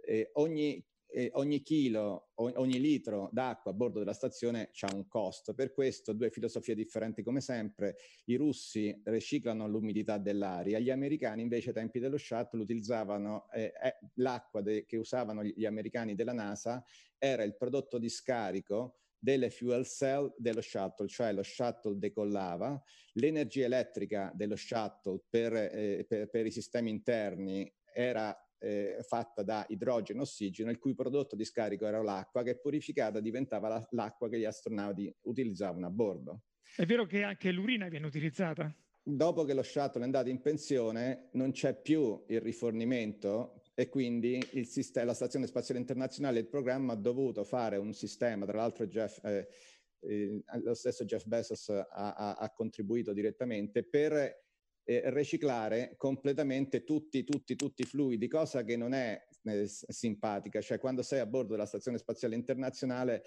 E 0.00 0.30
ogni 0.34 0.82
eh, 1.12 1.30
ogni 1.34 1.62
chilo, 1.62 2.30
ogni 2.34 2.80
litro 2.80 3.28
d'acqua 3.32 3.70
a 3.70 3.74
bordo 3.74 3.98
della 3.98 4.12
stazione 4.12 4.70
ha 4.80 4.94
un 4.94 5.06
costo. 5.06 5.54
Per 5.54 5.72
questo 5.72 6.12
due 6.12 6.30
filosofie 6.30 6.74
differenti 6.74 7.22
come 7.22 7.40
sempre. 7.40 7.96
I 8.24 8.36
russi 8.36 9.00
riciclano 9.04 9.68
l'umidità 9.68 10.18
dell'aria, 10.18 10.78
gli 10.78 10.90
americani 10.90 11.42
invece 11.42 11.68
ai 11.68 11.74
tempi 11.74 11.98
dello 11.98 12.16
shuttle 12.16 12.62
utilizzavano 12.62 13.50
eh, 13.50 13.72
eh, 13.82 13.98
l'acqua 14.14 14.62
de- 14.62 14.84
che 14.86 14.96
usavano 14.96 15.44
gli, 15.44 15.66
americani 15.66 16.14
della 16.14 16.32
NASA 16.32 16.82
era 17.18 17.42
il 17.42 17.56
prodotto 17.56 17.98
di 17.98 18.08
scarico 18.08 18.96
delle 19.18 19.50
fuel 19.50 19.86
cell 19.86 20.34
dello 20.36 20.60
shuttle, 20.60 21.06
cioè 21.06 21.32
lo 21.32 21.44
shuttle 21.44 21.96
decollava, 21.96 22.82
l'energia 23.12 23.66
elettrica 23.66 24.32
dello 24.34 24.56
shuttle 24.56 25.22
per, 25.28 25.54
eh, 25.54 26.04
per, 26.08 26.28
per 26.28 26.46
i 26.46 26.50
sistemi 26.50 26.90
interni 26.90 27.72
era 27.94 28.36
eh, 28.62 28.98
fatta 29.02 29.42
da 29.42 29.64
idrogeno 29.68 30.20
e 30.20 30.22
ossigeno, 30.22 30.70
il 30.70 30.78
cui 30.78 30.94
prodotto 30.94 31.34
di 31.34 31.44
scarico 31.44 31.84
era 31.86 32.00
l'acqua, 32.02 32.42
che 32.42 32.58
purificata 32.58 33.20
diventava 33.20 33.68
la, 33.68 33.86
l'acqua 33.90 34.28
che 34.28 34.38
gli 34.38 34.44
astronauti 34.44 35.12
utilizzavano 35.22 35.86
a 35.86 35.90
bordo. 35.90 36.42
È 36.76 36.86
vero 36.86 37.04
che 37.04 37.22
anche 37.22 37.50
l'urina 37.50 37.88
viene 37.88 38.06
utilizzata? 38.06 38.74
Dopo 39.04 39.44
che 39.44 39.52
lo 39.52 39.64
shuttle 39.64 40.02
è 40.02 40.04
andato 40.04 40.28
in 40.28 40.40
pensione, 40.40 41.28
non 41.32 41.50
c'è 41.50 41.74
più 41.74 42.22
il 42.28 42.40
rifornimento 42.40 43.62
e 43.74 43.88
quindi 43.88 44.40
il 44.52 44.66
sistema, 44.66 45.06
la 45.06 45.14
Stazione 45.14 45.48
Spaziale 45.48 45.80
Internazionale, 45.80 46.38
il 46.38 46.46
programma 46.46 46.92
ha 46.92 46.96
dovuto 46.96 47.42
fare 47.42 47.78
un 47.78 47.92
sistema, 47.92 48.46
tra 48.46 48.58
l'altro 48.58 48.86
Jeff, 48.86 49.18
eh, 49.24 49.48
eh, 50.00 50.42
lo 50.62 50.74
stesso 50.74 51.04
Jeff 51.04 51.26
Bezos 51.26 51.68
ha, 51.68 51.86
ha, 51.90 52.34
ha 52.34 52.50
contribuito 52.52 53.12
direttamente, 53.12 53.82
per 53.82 54.40
eh, 54.84 55.02
riciclare 55.06 55.94
completamente 55.96 56.84
tutti, 56.84 57.24
tutti, 57.24 57.54
tutti 57.56 57.82
i 57.82 57.86
fluidi, 57.86 58.28
cosa 58.28 58.64
che 58.64 58.76
non 58.76 58.92
è 58.92 59.20
eh, 59.44 59.66
simpatica. 59.66 60.60
Cioè, 60.60 60.78
quando 60.78 61.02
sei 61.02 61.20
a 61.20 61.26
bordo 61.26 61.52
della 61.52 61.66
Stazione 61.66 61.98
Spaziale 61.98 62.34
Internazionale, 62.34 63.24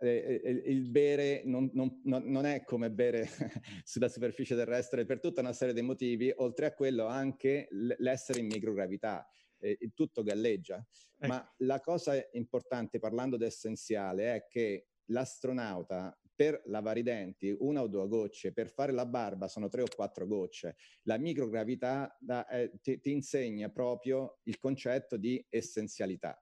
eh, 0.00 0.40
eh 0.42 0.50
il 0.50 0.88
bere 0.88 1.42
non, 1.44 1.70
non, 1.74 2.00
non, 2.02 2.46
è 2.46 2.62
come 2.64 2.90
bere 2.90 3.28
sulla 3.84 4.08
superficie 4.08 4.54
terrestre 4.54 5.04
per 5.04 5.20
tutta 5.20 5.40
una 5.40 5.52
serie 5.52 5.74
di 5.74 5.82
motivi, 5.82 6.32
oltre 6.36 6.66
a 6.66 6.74
quello 6.74 7.06
anche 7.06 7.68
l'essere 7.70 8.40
in 8.40 8.46
microgravità. 8.46 9.26
Eh, 9.60 9.76
il 9.80 9.92
tutto 9.92 10.22
galleggia. 10.22 10.76
Ecco. 11.18 11.26
Ma 11.26 11.54
la 11.58 11.80
cosa 11.80 12.14
importante, 12.32 13.00
parlando 13.00 13.36
di 13.36 13.44
essenziale, 13.44 14.34
è 14.34 14.46
che 14.46 14.86
l'astronauta 15.06 16.16
per 16.38 16.62
lavare 16.66 17.00
i 17.00 17.02
denti 17.02 17.52
una 17.58 17.82
o 17.82 17.88
due 17.88 18.06
gocce, 18.06 18.52
per 18.52 18.70
fare 18.70 18.92
la 18.92 19.06
barba 19.06 19.48
sono 19.48 19.68
tre 19.68 19.82
o 19.82 19.86
quattro 19.92 20.24
gocce. 20.24 20.76
La 21.02 21.18
microgravità 21.18 22.16
da, 22.20 22.46
eh, 22.46 22.70
ti, 22.80 23.00
ti 23.00 23.10
insegna 23.10 23.68
proprio 23.70 24.38
il 24.44 24.56
concetto 24.60 25.16
di 25.16 25.44
essenzialità. 25.48 26.40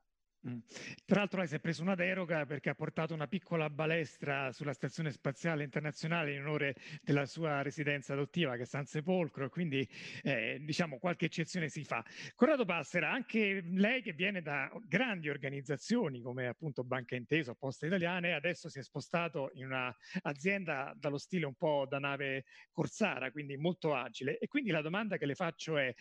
Mm. 0.48 0.59
Tra 1.04 1.18
l'altro 1.18 1.40
lei 1.40 1.48
si 1.48 1.56
è 1.56 1.61
preso 1.61 1.82
una 1.82 1.96
deroga 1.96 2.46
perché 2.46 2.70
ha 2.70 2.74
portato 2.74 3.14
una 3.14 3.26
piccola 3.26 3.68
balestra 3.68 4.52
sulla 4.52 4.72
Stazione 4.72 5.11
Spaziale 5.11 5.64
Internazionale 5.64 6.35
in 6.35 6.42
onore 6.42 6.76
della 7.02 7.26
sua 7.26 7.62
residenza 7.62 8.12
adottiva 8.12 8.54
che 8.56 8.62
è 8.62 8.66
San 8.66 8.87
Sepolcro, 8.87 9.48
quindi 9.48 9.87
eh, 10.22 10.59
diciamo 10.61 10.98
qualche 10.98 11.26
eccezione 11.26 11.68
si 11.68 11.85
fa. 11.85 12.04
Corrado 12.35 12.64
Passera, 12.64 13.11
anche 13.11 13.61
lei 13.72 14.02
che 14.02 14.12
viene 14.12 14.40
da 14.40 14.70
grandi 14.87 15.28
organizzazioni 15.28 16.20
come 16.20 16.46
appunto 16.46 16.85
Banca 16.85 17.16
Intesa 17.16 17.54
Poste 17.54 17.87
Italiane, 17.87 18.35
adesso 18.35 18.68
si 18.68 18.78
è 18.78 18.82
spostato 18.82 19.50
in 19.54 19.66
un'azienda 19.66 20.94
dallo 20.96 21.18
stile 21.18 21.46
un 21.46 21.54
po' 21.54 21.87
da 21.88 21.98
nave 21.98 22.44
corsara, 22.70 23.32
quindi 23.32 23.56
molto 23.56 23.94
agile. 23.94 24.38
E 24.38 24.46
quindi 24.46 24.70
la 24.70 24.82
domanda 24.82 25.16
che 25.16 25.26
le 25.26 25.35
faccio 25.35 25.76
è 25.76 25.92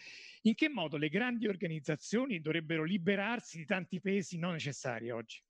in 0.43 0.53
che 0.53 0.69
modo 0.69 0.97
le 0.97 1.10
grandi 1.10 1.47
organizzazioni 1.47 2.39
dovrebbero 2.39 2.84
liberarsi 2.84 3.58
di 3.58 3.65
tanti 3.65 3.99
pesi 3.99 4.35
non 4.38 4.54
necessari 4.54 5.10
oggi? 5.10 5.41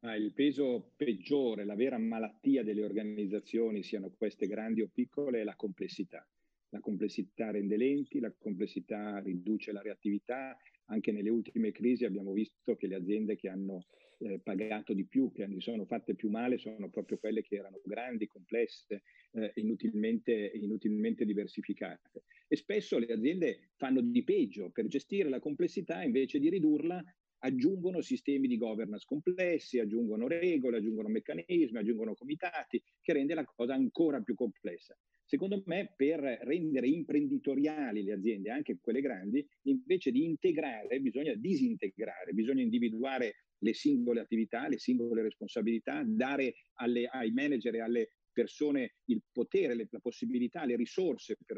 Ma 0.00 0.14
il 0.14 0.32
peso 0.32 0.92
peggiore, 0.96 1.64
la 1.64 1.74
vera 1.74 1.98
malattia 1.98 2.62
delle 2.62 2.84
organizzazioni, 2.84 3.82
siano 3.82 4.10
queste 4.10 4.46
grandi 4.46 4.80
o 4.80 4.88
piccole, 4.92 5.40
è 5.40 5.44
la 5.44 5.56
complessità. 5.56 6.26
La 6.70 6.80
complessità 6.80 7.50
rende 7.50 7.76
lenti, 7.76 8.18
la 8.18 8.32
complessità 8.32 9.18
riduce 9.18 9.72
la 9.72 9.82
reattività. 9.82 10.56
Anche 10.86 11.12
nelle 11.12 11.30
ultime 11.30 11.72
crisi 11.72 12.04
abbiamo 12.04 12.32
visto 12.32 12.76
che 12.76 12.86
le 12.86 12.96
aziende 12.96 13.36
che 13.36 13.48
hanno 13.48 13.86
eh, 14.18 14.40
pagato 14.42 14.92
di 14.92 15.06
più, 15.06 15.32
che 15.32 15.46
si 15.48 15.60
sono 15.60 15.84
fatte 15.86 16.14
più 16.14 16.30
male, 16.30 16.58
sono 16.58 16.90
proprio 16.90 17.18
quelle 17.18 17.42
che 17.42 17.56
erano 17.56 17.80
grandi, 17.84 18.26
complesse, 18.26 19.02
eh, 19.32 19.52
inutilmente, 19.56 20.52
inutilmente 20.54 21.24
diversificate. 21.24 22.24
E 22.46 22.56
spesso 22.56 22.98
le 22.98 23.12
aziende 23.12 23.70
fanno 23.76 24.00
di 24.00 24.22
peggio 24.22 24.70
per 24.70 24.86
gestire 24.86 25.28
la 25.28 25.40
complessità 25.40 26.02
invece 26.02 26.38
di 26.38 26.48
ridurla 26.48 27.02
aggiungono 27.44 28.00
sistemi 28.00 28.48
di 28.48 28.56
governance 28.56 29.04
complessi, 29.06 29.78
aggiungono 29.78 30.26
regole, 30.26 30.78
aggiungono 30.78 31.08
meccanismi, 31.08 31.78
aggiungono 31.78 32.14
comitati, 32.14 32.82
che 33.02 33.12
rende 33.12 33.34
la 33.34 33.44
cosa 33.44 33.74
ancora 33.74 34.22
più 34.22 34.34
complessa. 34.34 34.96
Secondo 35.26 35.62
me, 35.66 35.92
per 35.96 36.20
rendere 36.20 36.86
imprenditoriali 36.86 38.02
le 38.02 38.12
aziende, 38.12 38.50
anche 38.50 38.78
quelle 38.80 39.00
grandi, 39.00 39.46
invece 39.62 40.10
di 40.10 40.24
integrare, 40.24 41.00
bisogna 41.00 41.34
disintegrare, 41.34 42.32
bisogna 42.32 42.62
individuare 42.62 43.36
le 43.58 43.72
singole 43.72 44.20
attività, 44.20 44.68
le 44.68 44.78
singole 44.78 45.22
responsabilità, 45.22 46.02
dare 46.06 46.54
alle, 46.74 47.06
ai 47.06 47.32
manager 47.32 47.74
e 47.74 47.80
alle 47.80 48.08
persone 48.34 48.96
il 49.06 49.22
potere, 49.32 49.74
le, 49.74 49.88
la 49.90 50.00
possibilità, 50.00 50.66
le 50.66 50.76
risorse 50.76 51.38
per, 51.46 51.56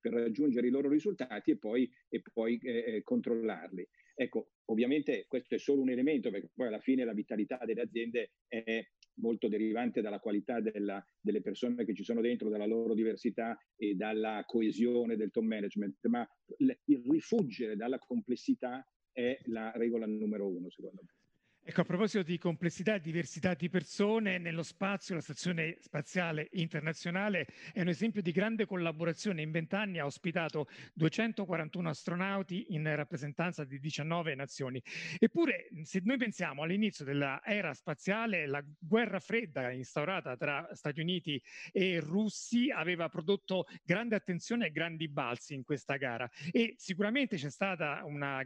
per, 0.00 0.12
raggiungere 0.12 0.66
i 0.66 0.70
loro 0.70 0.88
risultati 0.88 1.52
e 1.52 1.58
poi, 1.58 1.88
e 2.08 2.22
poi 2.32 2.58
eh, 2.62 2.96
eh, 2.96 3.02
controllarli. 3.02 3.86
Ecco, 4.14 4.54
ovviamente 4.70 5.26
questo 5.28 5.54
è 5.54 5.58
solo 5.58 5.82
un 5.82 5.90
elemento 5.90 6.30
perché 6.30 6.48
poi 6.52 6.68
alla 6.68 6.80
fine 6.80 7.04
la 7.04 7.12
vitalità 7.12 7.58
delle 7.64 7.82
aziende 7.82 8.30
è 8.48 8.82
molto 9.16 9.48
derivante 9.48 10.00
dalla 10.00 10.18
qualità 10.18 10.60
della, 10.60 11.04
delle 11.20 11.40
persone 11.40 11.84
che 11.84 11.94
ci 11.94 12.04
sono 12.04 12.20
dentro, 12.20 12.48
dalla 12.48 12.66
loro 12.66 12.94
diversità 12.94 13.58
e 13.76 13.94
dalla 13.94 14.42
coesione 14.46 15.16
del 15.16 15.30
top 15.30 15.44
management, 15.44 16.06
ma 16.06 16.26
il 16.58 17.02
rifuggire 17.08 17.76
dalla 17.76 17.98
complessità 17.98 18.86
è 19.12 19.38
la 19.44 19.72
regola 19.74 20.06
numero 20.06 20.48
uno, 20.48 20.68
secondo 20.70 21.02
me. 21.02 21.25
Ecco, 21.68 21.80
a 21.80 21.84
proposito 21.84 22.22
di 22.22 22.38
complessità 22.38 22.94
e 22.94 23.00
diversità 23.00 23.54
di 23.54 23.68
persone, 23.68 24.38
nello 24.38 24.62
spazio 24.62 25.16
la 25.16 25.20
Stazione 25.20 25.78
Spaziale 25.80 26.46
Internazionale 26.52 27.48
è 27.72 27.80
un 27.80 27.88
esempio 27.88 28.22
di 28.22 28.30
grande 28.30 28.66
collaborazione. 28.66 29.42
In 29.42 29.50
vent'anni 29.50 29.98
ha 29.98 30.04
ospitato 30.04 30.68
241 30.94 31.88
astronauti 31.88 32.66
in 32.68 32.84
rappresentanza 32.94 33.64
di 33.64 33.80
19 33.80 34.36
nazioni. 34.36 34.80
Eppure, 35.18 35.66
se 35.82 36.00
noi 36.04 36.18
pensiamo 36.18 36.62
all'inizio 36.62 37.04
dell'era 37.04 37.74
spaziale, 37.74 38.46
la 38.46 38.64
guerra 38.78 39.18
fredda 39.18 39.72
instaurata 39.72 40.36
tra 40.36 40.68
Stati 40.72 41.00
Uniti 41.00 41.42
e 41.72 41.98
russi 41.98 42.70
aveva 42.70 43.08
prodotto 43.08 43.66
grande 43.82 44.14
attenzione 44.14 44.66
e 44.66 44.70
grandi 44.70 45.08
balzi 45.08 45.54
in 45.54 45.64
questa 45.64 45.96
gara 45.96 46.30
e 46.52 46.74
sicuramente 46.76 47.34
c'è 47.34 47.50
stata 47.50 48.02
una, 48.04 48.40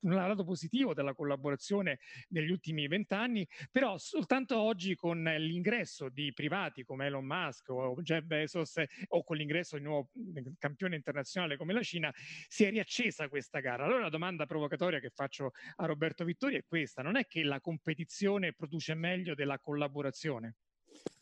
un 0.00 0.12
lato 0.12 0.44
positivo 0.44 0.92
della 0.92 1.14
collaborazione 1.14 2.00
negli 2.34 2.50
ultimi 2.50 2.86
vent'anni, 2.88 3.46
però 3.70 3.96
soltanto 3.96 4.58
oggi 4.58 4.94
con 4.94 5.22
l'ingresso 5.22 6.08
di 6.08 6.32
privati 6.32 6.82
come 6.84 7.06
Elon 7.06 7.24
Musk 7.24 7.70
o 7.70 7.94
Jeff 8.02 8.24
Bezos 8.24 8.82
o 9.08 9.24
con 9.24 9.36
l'ingresso 9.36 9.76
di 9.76 9.82
un 9.84 9.88
nuovo 9.88 10.10
campione 10.58 10.96
internazionale 10.96 11.56
come 11.56 11.72
la 11.72 11.82
Cina 11.82 12.12
si 12.14 12.64
è 12.64 12.70
riaccesa 12.70 13.28
questa 13.28 13.60
gara. 13.60 13.84
Allora 13.84 14.00
la 14.00 14.08
domanda 14.08 14.46
provocatoria 14.46 14.98
che 14.98 15.10
faccio 15.10 15.52
a 15.76 15.86
Roberto 15.86 16.24
Vittori 16.24 16.56
è 16.56 16.64
questa, 16.66 17.02
non 17.02 17.16
è 17.16 17.26
che 17.26 17.42
la 17.44 17.60
competizione 17.60 18.52
produce 18.52 18.94
meglio 18.94 19.34
della 19.34 19.58
collaborazione? 19.58 20.56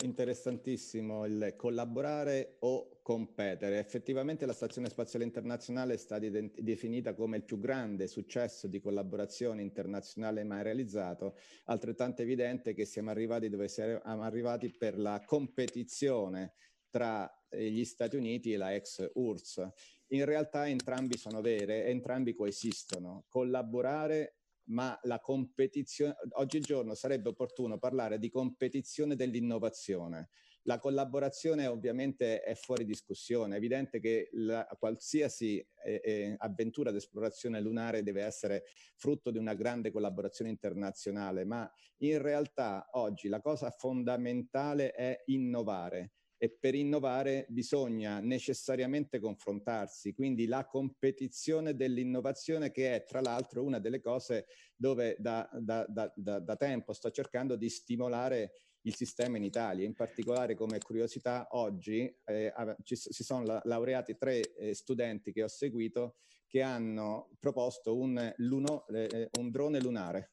Interessantissimo 0.03 1.27
il 1.27 1.55
collaborare 1.57 2.57
o 2.61 2.99
competere. 3.03 3.79
Effettivamente 3.79 4.47
la 4.47 4.53
Stazione 4.53 4.89
Spaziale 4.89 5.25
Internazionale 5.25 5.95
è 5.95 5.97
stata 5.97 6.27
definita 6.29 7.15
come 7.15 7.37
il 7.37 7.45
più 7.45 7.59
grande 7.59 8.09
successo 8.09 8.67
di 8.67 8.81
collaborazione 8.81 9.63
internazionale 9.63 10.43
mai 10.43 10.65
realizzato, 10.65 11.37
altrettanto 11.67 12.23
evidente 12.23 12.75
che 12.75 12.85
siamo 12.85 13.11
arrivati 13.11 13.49
dove 13.49 13.69
siamo 13.69 14.01
arrivati 14.23 14.71
per 14.77 14.99
la 14.99 15.23
competizione 15.25 16.55
tra 16.91 17.31
gli 17.49 17.85
Stati 17.85 18.17
Uniti 18.17 18.53
e 18.53 18.57
la 18.57 18.75
ex 18.75 19.09
URSS. 19.15 19.69
In 20.09 20.25
realtà 20.25 20.69
entrambi 20.69 21.17
sono 21.17 21.41
vere, 21.41 21.87
entrambi 21.87 22.35
coesistono. 22.35 23.25
Collaborare 23.29 24.42
ma 24.67 24.99
la 25.03 25.21
competizione, 25.21 26.15
oggigiorno 26.33 26.95
sarebbe 26.95 27.31
opportuno 27.31 27.79
parlare 27.79 28.19
di 28.19 28.29
competizione 28.31 29.17
dell'innovazione. 29.17 30.31
La 30.67 30.79
collaborazione 30.79 31.67
ovviamente 31.67 32.41
è 32.41 32.55
fuori 32.55 32.85
discussione, 32.85 33.55
è 33.55 33.59
evidente 33.59 33.99
che 33.99 34.29
la, 34.33 34.65
qualsiasi 34.79 35.59
eh, 35.85 36.01
eh, 36.05 36.35
avventura 36.39 36.93
d'esplorazione 36.93 37.61
lunare 37.61 38.05
deve 38.05 38.23
essere 38.23 38.65
frutto 38.97 39.33
di 39.33 39.39
una 39.39 39.55
grande 39.55 39.91
collaborazione 39.91 40.51
internazionale, 40.53 41.45
ma 41.45 41.69
in 41.99 42.23
realtà 42.23 42.87
oggi 42.93 43.29
la 43.29 43.41
cosa 43.41 43.71
fondamentale 43.71 44.93
è 44.93 45.23
innovare 45.27 46.13
e 46.43 46.51
per 46.51 46.75
innovare 46.75 47.47
bisogna 47.51 48.19
necessariamente 48.19 49.21
confrontarsi, 49.21 50.13
quindi 50.13 50.47
la 50.47 50.67
competizione 50.67 51.77
dell'innovazione 51.77 52.73
che 52.73 52.97
è 52.97 53.05
tra 53.05 53.21
l'altro 53.21 53.63
una 53.63 53.79
delle 53.79 54.01
cose 54.01 54.47
dove 54.75 55.15
da, 55.21 55.49
da, 55.53 55.87
da, 55.87 56.41
da, 56.41 56.57
tempo 56.57 56.95
sto 56.95 57.13
cercando 57.13 57.55
di 57.55 57.69
stimolare 57.69 58.55
il 58.81 58.95
sistema 58.97 59.37
in 59.37 59.45
Italia. 59.45 59.87
In 59.87 59.95
particolare 59.95 60.57
come 60.57 60.81
curiosità 60.81 61.47
oggi 61.53 62.13
eh, 62.25 62.53
ci, 62.83 62.97
si 62.97 63.23
sono 63.23 63.45
la, 63.45 63.63
laureati 63.65 64.17
tre 64.17 64.41
eh, 64.55 64.75
studenti 64.75 65.31
che 65.31 65.45
ho 65.45 65.49
seguito 65.49 66.17
che 66.49 66.61
hanno 66.61 67.31
proposto 67.39 67.97
un, 67.97 68.33
luno, 68.39 68.85
eh, 68.89 69.31
un 69.39 69.49
drone 69.53 69.81
lunare 69.81 70.33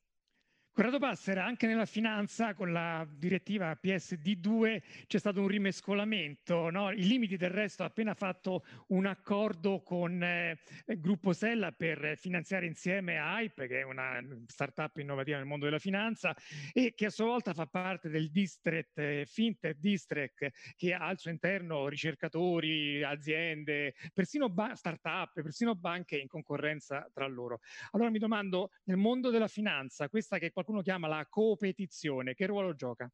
Corrado 0.71 0.99
Passera, 0.99 1.43
anche 1.43 1.67
nella 1.67 1.85
finanza 1.85 2.53
con 2.53 2.71
la 2.71 3.05
direttiva 3.09 3.77
PSD2 3.83 4.81
c'è 5.07 5.17
stato 5.17 5.41
un 5.41 5.47
rimescolamento, 5.47 6.69
no? 6.69 6.91
i 6.91 7.05
limiti 7.05 7.35
del 7.35 7.49
resto 7.49 7.83
ha 7.83 7.87
appena 7.87 8.13
fatto 8.13 8.63
un 8.89 9.05
accordo 9.05 9.81
con 9.81 10.23
eh, 10.23 10.57
gruppo 10.97 11.33
Sella 11.33 11.73
per 11.73 12.15
finanziare 12.17 12.65
insieme 12.65 13.19
a 13.19 13.41
Hype, 13.41 13.67
che 13.67 13.81
è 13.81 13.83
una 13.83 14.23
startup 14.45 14.95
innovativa 14.97 15.35
nel 15.37 15.47
mondo 15.47 15.65
della 15.65 15.79
finanza 15.79 16.33
e 16.71 16.93
che 16.95 17.07
a 17.07 17.09
sua 17.09 17.25
volta 17.25 17.53
fa 17.53 17.65
parte 17.65 18.07
del 18.07 18.29
District, 18.31 18.97
eh, 18.99 19.25
Fintech 19.27 19.79
District, 19.79 20.49
che 20.77 20.93
ha 20.93 21.07
al 21.07 21.17
suo 21.17 21.31
interno 21.31 21.89
ricercatori, 21.89 23.03
aziende, 23.03 23.95
persino 24.13 24.47
ba- 24.47 24.75
startup, 24.75 25.33
persino 25.41 25.75
banche 25.75 26.17
in 26.17 26.27
concorrenza 26.27 27.09
tra 27.13 27.27
loro. 27.27 27.59
Allora 27.91 28.09
mi 28.09 28.19
domando, 28.19 28.71
nel 28.83 28.97
mondo 28.97 29.29
della 29.29 29.49
finanza, 29.49 30.07
questa 30.07 30.37
che 30.37 30.51
qualcuno 30.59 30.81
chiama 30.81 31.07
la 31.07 31.25
competizione, 31.29 32.33
che 32.33 32.45
ruolo 32.45 32.75
gioca? 32.75 33.09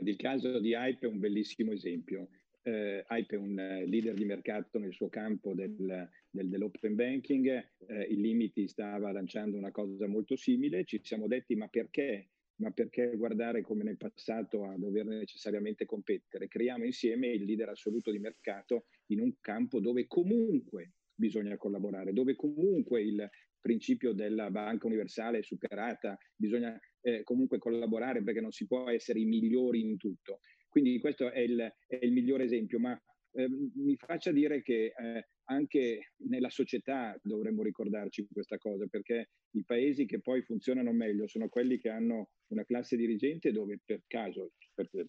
Il 0.00 0.16
caso 0.16 0.60
di 0.60 0.72
Hype 0.72 1.06
è 1.06 1.08
un 1.08 1.18
bellissimo 1.18 1.72
esempio. 1.72 2.28
Uh, 2.62 3.02
Hype 3.08 3.34
è 3.34 3.38
un 3.38 3.52
uh, 3.52 3.88
leader 3.88 4.14
di 4.14 4.24
mercato 4.24 4.78
nel 4.78 4.92
suo 4.92 5.08
campo 5.08 5.54
del, 5.54 6.08
del, 6.30 6.48
dell'open 6.48 6.94
banking, 6.94 7.70
uh, 7.78 7.92
il 8.08 8.20
Limiti 8.20 8.66
stava 8.68 9.12
lanciando 9.12 9.56
una 9.56 9.70
cosa 9.70 10.06
molto 10.06 10.34
simile, 10.34 10.84
ci 10.84 10.98
siamo 11.02 11.26
detti 11.26 11.54
ma 11.56 11.68
perché? 11.68 12.30
Ma 12.56 12.70
perché 12.70 13.16
guardare 13.16 13.62
come 13.62 13.82
nel 13.82 13.96
passato 13.96 14.64
a 14.64 14.76
dover 14.78 15.04
necessariamente 15.06 15.84
competere? 15.84 16.48
Creiamo 16.48 16.84
insieme 16.84 17.28
il 17.28 17.44
leader 17.44 17.70
assoluto 17.70 18.10
di 18.10 18.18
mercato 18.18 18.86
in 19.06 19.20
un 19.20 19.34
campo 19.40 19.80
dove 19.80 20.06
comunque 20.06 20.92
bisogna 21.14 21.56
collaborare, 21.56 22.12
dove 22.12 22.34
comunque 22.34 23.02
il 23.02 23.28
principio 23.64 24.12
della 24.12 24.50
banca 24.50 24.86
universale 24.86 25.42
superata, 25.42 26.18
bisogna 26.36 26.78
eh, 27.00 27.22
comunque 27.22 27.56
collaborare 27.56 28.22
perché 28.22 28.42
non 28.42 28.50
si 28.50 28.66
può 28.66 28.90
essere 28.90 29.20
i 29.20 29.24
migliori 29.24 29.80
in 29.80 29.96
tutto. 29.96 30.40
Quindi 30.68 31.00
questo 31.00 31.30
è 31.30 31.40
il, 31.40 31.58
è 31.86 31.98
il 32.02 32.12
migliore 32.12 32.44
esempio, 32.44 32.78
ma 32.78 33.00
eh, 33.36 33.48
mi 33.48 33.96
faccia 33.96 34.32
dire 34.32 34.60
che 34.60 34.92
eh, 34.94 35.28
anche 35.44 36.12
nella 36.28 36.50
società 36.50 37.18
dovremmo 37.22 37.62
ricordarci 37.62 38.26
questa 38.30 38.58
cosa, 38.58 38.86
perché 38.86 39.30
i 39.52 39.64
paesi 39.64 40.04
che 40.04 40.20
poi 40.20 40.42
funzionano 40.42 40.92
meglio 40.92 41.26
sono 41.26 41.48
quelli 41.48 41.78
che 41.78 41.88
hanno 41.88 42.32
una 42.48 42.64
classe 42.64 42.96
dirigente 42.96 43.50
dove 43.50 43.80
per 43.82 44.02
caso, 44.06 44.52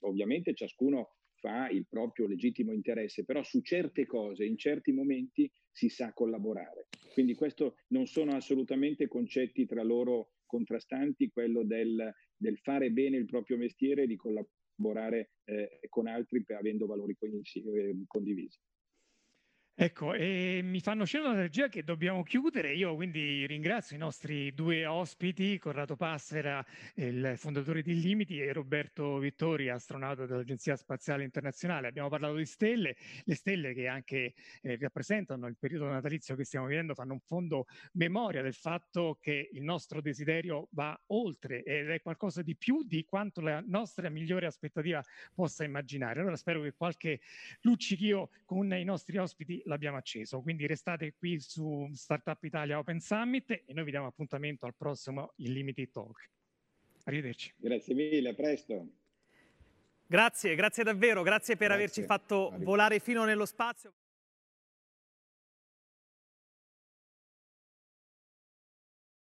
ovviamente 0.02 0.54
ciascuno 0.54 1.15
fa 1.45 1.69
il 1.69 1.86
proprio 1.88 2.25
legittimo 2.25 2.73
interesse, 2.73 3.23
però 3.23 3.43
su 3.43 3.62
certe 3.62 4.08
cose, 4.08 4.45
in 4.45 4.58
certi 4.58 4.91
momenti, 4.91 5.51
si 5.71 5.89
sa 5.89 6.12
collaborare. 6.12 6.88
Quindi 7.13 7.36
questo 7.36 7.75
non 7.89 8.08
sono 8.08 8.36
assolutamente 8.36 9.08
concetti 9.08 9.67
tra 9.67 9.84
loro 9.84 10.31
contrastanti, 10.47 11.29
quello 11.29 11.63
del, 11.63 12.12
del 12.36 12.58
fare 12.58 12.89
bene 12.89 13.17
il 13.17 13.25
proprio 13.25 13.58
mestiere 13.58 14.03
e 14.03 14.08
di 14.08 14.15
collaborare 14.15 15.34
eh, 15.43 15.81
con 15.89 16.08
altri 16.08 16.43
avendo 16.47 16.88
valori 16.88 17.15
eh, 17.19 17.95
condivisi. 18.08 18.60
Ecco, 19.77 20.13
e 20.13 20.61
mi 20.63 20.79
fanno 20.79 21.03
scena 21.03 21.33
la 21.33 21.41
regia 21.41 21.67
che 21.67 21.83
dobbiamo 21.83 22.23
chiudere. 22.23 22.73
Io 22.73 22.95
quindi 22.95 23.45
ringrazio 23.45 23.97
i 23.97 23.99
nostri 23.99 24.53
due 24.53 24.85
ospiti, 24.85 25.57
Corrado 25.57 25.97
Passera, 25.97 26.65
il 26.95 27.33
fondatore 27.35 27.81
di 27.81 27.99
Limiti, 27.99 28.39
e 28.39 28.53
Roberto 28.53 29.17
Vittori, 29.17 29.67
astronauta 29.67 30.25
dell'Agenzia 30.25 30.77
Spaziale 30.77 31.25
Internazionale. 31.25 31.88
Abbiamo 31.89 32.07
parlato 32.07 32.35
di 32.35 32.45
stelle, 32.45 32.95
le 33.25 33.35
stelle 33.35 33.73
che 33.73 33.89
anche 33.89 34.33
eh, 34.61 34.77
rappresentano 34.79 35.45
il 35.47 35.57
periodo 35.57 35.89
natalizio 35.89 36.35
che 36.35 36.45
stiamo 36.45 36.67
vivendo, 36.67 36.93
fanno 36.93 37.11
un 37.11 37.19
fondo 37.19 37.65
memoria 37.95 38.41
del 38.41 38.53
fatto 38.53 39.17
che 39.19 39.49
il 39.51 39.61
nostro 39.61 39.99
desiderio 39.99 40.69
va 40.71 40.97
oltre 41.07 41.63
ed 41.63 41.89
è 41.89 42.01
qualcosa 42.01 42.41
di 42.41 42.55
più 42.55 42.85
di 42.85 43.03
quanto 43.03 43.41
la 43.41 43.61
nostra 43.67 44.07
migliore 44.07 44.45
aspettativa 44.45 45.03
possa 45.33 45.65
immaginare. 45.65 46.21
Allora 46.21 46.38
spero 46.38 46.61
che 46.61 46.71
qualche 46.71 47.19
luccichio 47.63 48.29
con 48.45 48.71
i 48.71 48.85
nostri 48.85 49.17
ospiti 49.17 49.63
l'abbiamo 49.65 49.97
acceso. 49.97 50.41
Quindi 50.41 50.65
restate 50.65 51.13
qui 51.17 51.39
su 51.39 51.89
Startup 51.93 52.41
Italia 52.43 52.78
Open 52.78 52.99
Summit 52.99 53.51
e 53.51 53.73
noi 53.73 53.84
vi 53.84 53.91
diamo 53.91 54.08
appuntamento 54.08 54.65
al 54.65 54.75
prossimo 54.75 55.34
Unlimited 55.38 55.91
Talk. 55.91 56.30
Arrivederci. 57.04 57.54
Grazie 57.58 57.93
mille, 57.93 58.30
a 58.30 58.34
presto. 58.34 58.88
Grazie, 60.08 60.56
grazie 60.56 60.84
davvero, 60.84 61.23
grazie 61.23 61.56
per 61.56 61.67
grazie. 61.67 61.84
averci 61.84 62.04
fatto 62.04 62.54
volare 62.60 62.99
fino 62.99 63.25
nello 63.25 63.45
spazio. 63.45 63.93